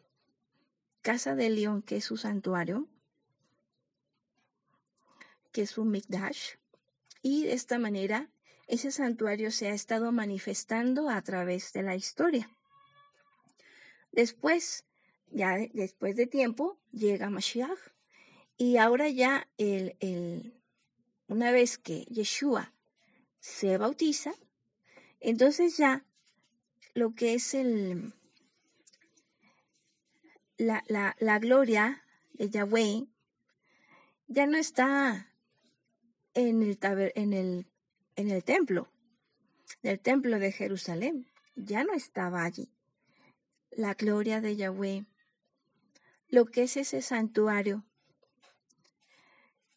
casa 1.11 1.33
de 1.33 1.49
león 1.49 1.81
que 1.81 1.95
es 1.95 2.05
su 2.05 2.17
santuario, 2.17 2.87
que 5.51 5.63
es 5.63 5.71
su 5.71 5.83
Mikdash, 5.83 6.51
y 7.23 7.45
de 7.45 7.53
esta 7.53 7.79
manera 7.79 8.29
ese 8.67 8.91
santuario 8.91 9.49
se 9.49 9.69
ha 9.69 9.73
estado 9.73 10.11
manifestando 10.11 11.09
a 11.09 11.19
través 11.23 11.73
de 11.73 11.81
la 11.81 11.95
historia. 11.95 12.47
Después, 14.11 14.85
ya 15.31 15.57
después 15.73 16.15
de 16.15 16.27
tiempo 16.27 16.77
llega 16.91 17.31
Mashiach 17.31 17.79
y 18.55 18.77
ahora 18.77 19.09
ya 19.09 19.47
el, 19.57 19.95
el, 20.01 20.53
una 21.27 21.51
vez 21.51 21.79
que 21.79 22.05
Yeshua 22.11 22.71
se 23.39 23.79
bautiza, 23.79 24.35
entonces 25.19 25.75
ya 25.75 26.05
lo 26.93 27.15
que 27.15 27.33
es 27.33 27.55
el, 27.55 28.13
la, 30.59 30.83
la, 30.87 31.15
la 31.19 31.39
gloria 31.39 32.03
de 32.33 32.49
Yahweh 32.49 33.07
ya 34.27 34.45
no 34.45 34.57
está 34.57 35.33
en 36.33 36.61
el, 36.61 36.77
en 37.15 37.33
el, 37.33 37.65
en 38.15 38.29
el 38.29 38.43
templo, 38.43 38.87
del 39.81 39.99
templo 39.99 40.37
de 40.37 40.51
Jerusalén, 40.51 41.31
ya 41.55 41.83
no 41.83 41.93
estaba 41.93 42.43
allí. 42.43 42.69
La 43.71 43.93
gloria 43.93 44.41
de 44.41 44.57
Yahweh, 44.57 45.05
lo 46.27 46.45
que 46.45 46.63
es 46.63 46.75
ese 46.75 47.01
santuario, 47.01 47.85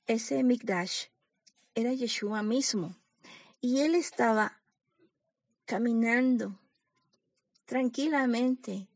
ese 0.07 0.43
Mikdash, 0.43 1.07
era 1.75 1.93
Yeshua 1.93 2.43
mismo. 2.43 2.97
Y 3.61 3.83
él 3.83 3.95
estaba 3.95 4.61
caminando 5.65 6.59
tranquilamente 7.67 8.89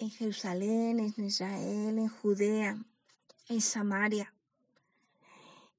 en 0.00 0.10
Jerusalén, 0.10 0.98
en 0.98 1.24
Israel, 1.24 1.98
en 1.98 2.08
Judea, 2.08 2.78
en 3.48 3.60
Samaria. 3.60 4.34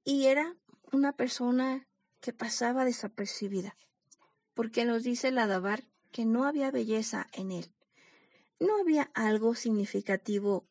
Y 0.04 0.28
era 0.28 0.56
una 0.92 1.12
persona 1.12 1.88
que 2.20 2.32
pasaba 2.32 2.86
desapercibida, 2.86 3.76
porque 4.54 4.86
nos 4.86 5.04
dice 5.04 5.30
el 5.30 5.40
Adabar 5.40 5.84
que 6.12 6.26
no 6.26 6.46
había 6.46 6.70
belleza 6.70 7.28
en 7.34 7.52
él. 7.52 7.74
No 8.60 8.80
había 8.80 9.10
algo 9.16 9.56
significativo 9.56 10.68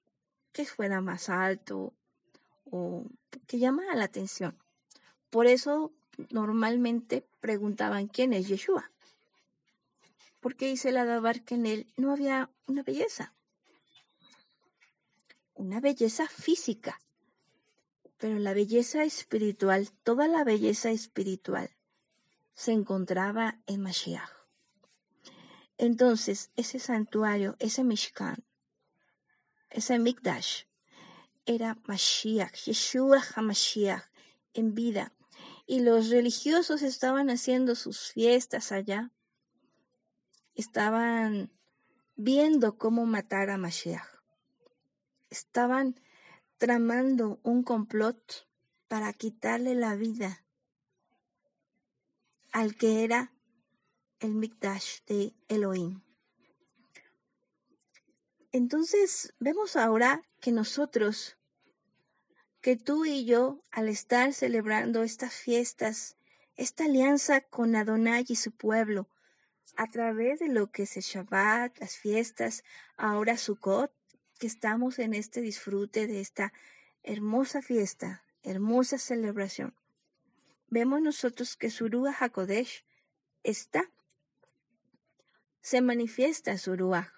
que 0.53 0.64
fuera 0.64 1.01
más 1.01 1.28
alto 1.28 1.92
o 2.64 3.05
que 3.48 3.59
llamara 3.59 3.96
la 3.96 4.05
atención. 4.05 4.57
Por 5.28 5.48
eso 5.48 5.92
normalmente 6.30 7.26
preguntaban 7.40 8.07
quién 8.07 8.32
es 8.32 8.46
Yeshua. 8.46 8.92
Porque 10.38 10.68
dice 10.68 10.90
el 10.90 10.98
Adabar 10.98 11.42
que 11.42 11.57
en 11.57 11.66
él 11.66 11.92
no 11.96 12.12
había 12.12 12.48
una 12.66 12.84
belleza. 12.84 13.34
Una 15.61 15.78
belleza 15.78 16.26
física. 16.26 17.02
Pero 18.16 18.38
la 18.38 18.54
belleza 18.54 19.04
espiritual, 19.04 19.90
toda 20.02 20.26
la 20.26 20.42
belleza 20.42 20.90
espiritual, 20.90 21.68
se 22.54 22.72
encontraba 22.72 23.61
en 23.66 23.82
Mashiach. 23.82 24.30
Entonces, 25.76 26.50
ese 26.56 26.78
santuario, 26.78 27.56
ese 27.58 27.84
Mishkan, 27.84 28.42
ese 29.68 29.98
Mikdash, 29.98 30.62
era 31.44 31.76
Mashiach, 31.86 32.54
Yeshua 32.64 33.20
HaMashiach, 33.20 34.04
en 34.54 34.74
vida. 34.74 35.12
Y 35.66 35.80
los 35.80 36.08
religiosos 36.08 36.80
estaban 36.80 37.28
haciendo 37.28 37.74
sus 37.74 38.12
fiestas 38.12 38.72
allá. 38.72 39.11
Estaban 40.54 41.52
viendo 42.16 42.78
cómo 42.78 43.04
matar 43.04 43.50
a 43.50 43.58
Mashiach. 43.58 44.09
Estaban 45.31 46.01
tramando 46.59 47.41
un 47.43 47.62
complot 47.62 48.47
para 48.89 49.12
quitarle 49.12 49.74
la 49.74 49.95
vida 49.95 50.45
al 52.53 52.74
que 52.76 53.05
era 53.05 53.33
el 54.18 54.35
Mikdash 54.35 55.05
de 55.07 55.35
Elohim. 55.49 56.03
Entonces 58.53 59.33
vemos 59.39 59.76
ahora 59.76 60.22
que 60.41 60.51
nosotros, 60.51 61.37
que 62.61 62.76
tú 62.76 63.05
y 63.05 63.24
yo, 63.24 63.62
al 63.70 63.89
estar 63.89 64.35
celebrando 64.35 65.05
estas 65.05 65.35
fiestas, 65.35 66.16
esta 66.57 66.85
alianza 66.85 67.41
con 67.41 67.76
Adonai 67.76 68.24
y 68.28 68.37
su 68.37 68.51
pueblo, 68.51 69.09
a 69.76 69.87
través 69.87 70.41
de 70.41 70.49
lo 70.49 70.70
que 70.72 70.83
es 70.83 70.97
el 70.97 71.05
Shabbat, 71.05 71.78
las 71.78 71.97
fiestas, 71.97 72.64
ahora 72.97 73.37
Sukkot, 73.37 73.93
que 74.41 74.47
estamos 74.47 74.99
en 74.99 75.12
este 75.12 75.43
disfrute 75.43 76.07
de 76.07 76.22
esta 76.22 76.55
hermosa 77.03 77.61
fiesta, 77.61 78.24
hermosa 78.43 78.97
celebración. 78.97 79.76
Vemos 80.68 81.03
nosotros 81.03 81.57
que 81.57 81.70
Surúa 81.70 82.16
HaKodesh 82.18 82.86
está, 83.43 83.91
se 85.61 85.82
manifiesta 85.82 86.57
Surúa, 86.57 87.12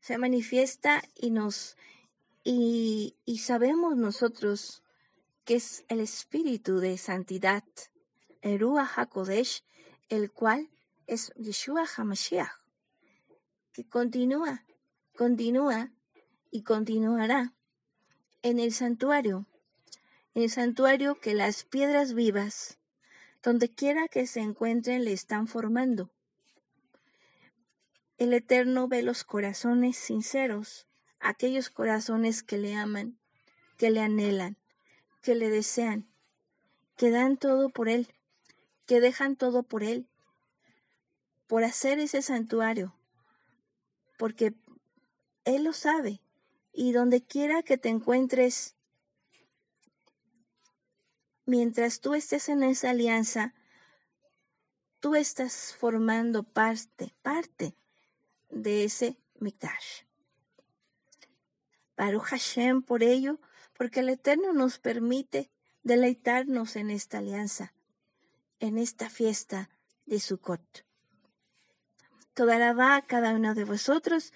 se 0.00 0.18
manifiesta 0.18 1.00
y 1.14 1.30
nos, 1.30 1.76
y, 2.42 3.16
y 3.24 3.38
sabemos 3.38 3.96
nosotros 3.96 4.82
que 5.44 5.54
es 5.54 5.84
el 5.86 6.00
espíritu 6.00 6.80
de 6.80 6.98
santidad, 6.98 7.62
el 8.42 8.60
HaKodesh, 8.64 9.62
el 10.08 10.32
cual 10.32 10.70
es 11.06 11.32
Yeshua 11.36 11.86
HaMashiach, 11.86 12.50
que 13.72 13.88
continúa, 13.88 14.64
continúa 15.14 15.92
y 16.56 16.62
continuará 16.62 17.52
en 18.40 18.58
el 18.58 18.72
santuario, 18.72 19.44
en 20.34 20.44
el 20.44 20.50
santuario 20.50 21.20
que 21.20 21.34
las 21.34 21.64
piedras 21.64 22.14
vivas, 22.14 22.78
donde 23.42 23.68
quiera 23.68 24.08
que 24.08 24.26
se 24.26 24.40
encuentren, 24.40 25.04
le 25.04 25.12
están 25.12 25.48
formando. 25.48 26.10
El 28.16 28.32
Eterno 28.32 28.88
ve 28.88 29.02
los 29.02 29.22
corazones 29.22 29.98
sinceros, 29.98 30.86
aquellos 31.20 31.68
corazones 31.68 32.42
que 32.42 32.56
le 32.56 32.74
aman, 32.74 33.18
que 33.76 33.90
le 33.90 34.00
anhelan, 34.00 34.56
que 35.20 35.34
le 35.34 35.50
desean, 35.50 36.08
que 36.96 37.10
dan 37.10 37.36
todo 37.36 37.68
por 37.68 37.90
Él, 37.90 38.08
que 38.86 39.02
dejan 39.02 39.36
todo 39.36 39.62
por 39.62 39.84
Él, 39.84 40.06
por 41.48 41.64
hacer 41.64 41.98
ese 41.98 42.22
santuario, 42.22 42.94
porque 44.16 44.54
Él 45.44 45.64
lo 45.64 45.74
sabe, 45.74 46.22
y 46.76 46.92
donde 46.92 47.24
quiera 47.24 47.62
que 47.62 47.78
te 47.78 47.88
encuentres, 47.88 48.76
mientras 51.46 52.00
tú 52.00 52.12
estés 52.12 52.50
en 52.50 52.62
esa 52.62 52.90
alianza, 52.90 53.54
tú 55.00 55.14
estás 55.14 55.74
formando 55.74 56.42
parte, 56.42 57.14
parte 57.22 57.74
de 58.50 58.84
ese 58.84 59.18
Mikdash. 59.40 60.02
Baruch 61.96 62.24
Hashem 62.24 62.82
por 62.82 63.02
ello, 63.02 63.40
porque 63.72 64.00
el 64.00 64.10
Eterno 64.10 64.52
nos 64.52 64.78
permite 64.78 65.50
deleitarnos 65.82 66.76
en 66.76 66.90
esta 66.90 67.18
alianza, 67.18 67.72
en 68.60 68.76
esta 68.76 69.08
fiesta 69.08 69.70
de 70.04 70.20
Sukkot. 70.20 70.84
Toda 72.34 72.58
la 72.58 72.74
va 72.74 72.96
a 72.96 73.06
cada 73.06 73.32
uno 73.32 73.54
de 73.54 73.64
vosotros 73.64 74.34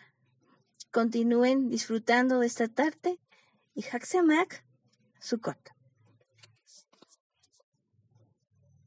Continúen 0.91 1.69
disfrutando 1.69 2.41
de 2.41 2.47
esta 2.47 2.67
tarde 2.67 3.21
y 3.75 3.85
Haksamak 3.85 4.65
Sukkot. 5.21 5.80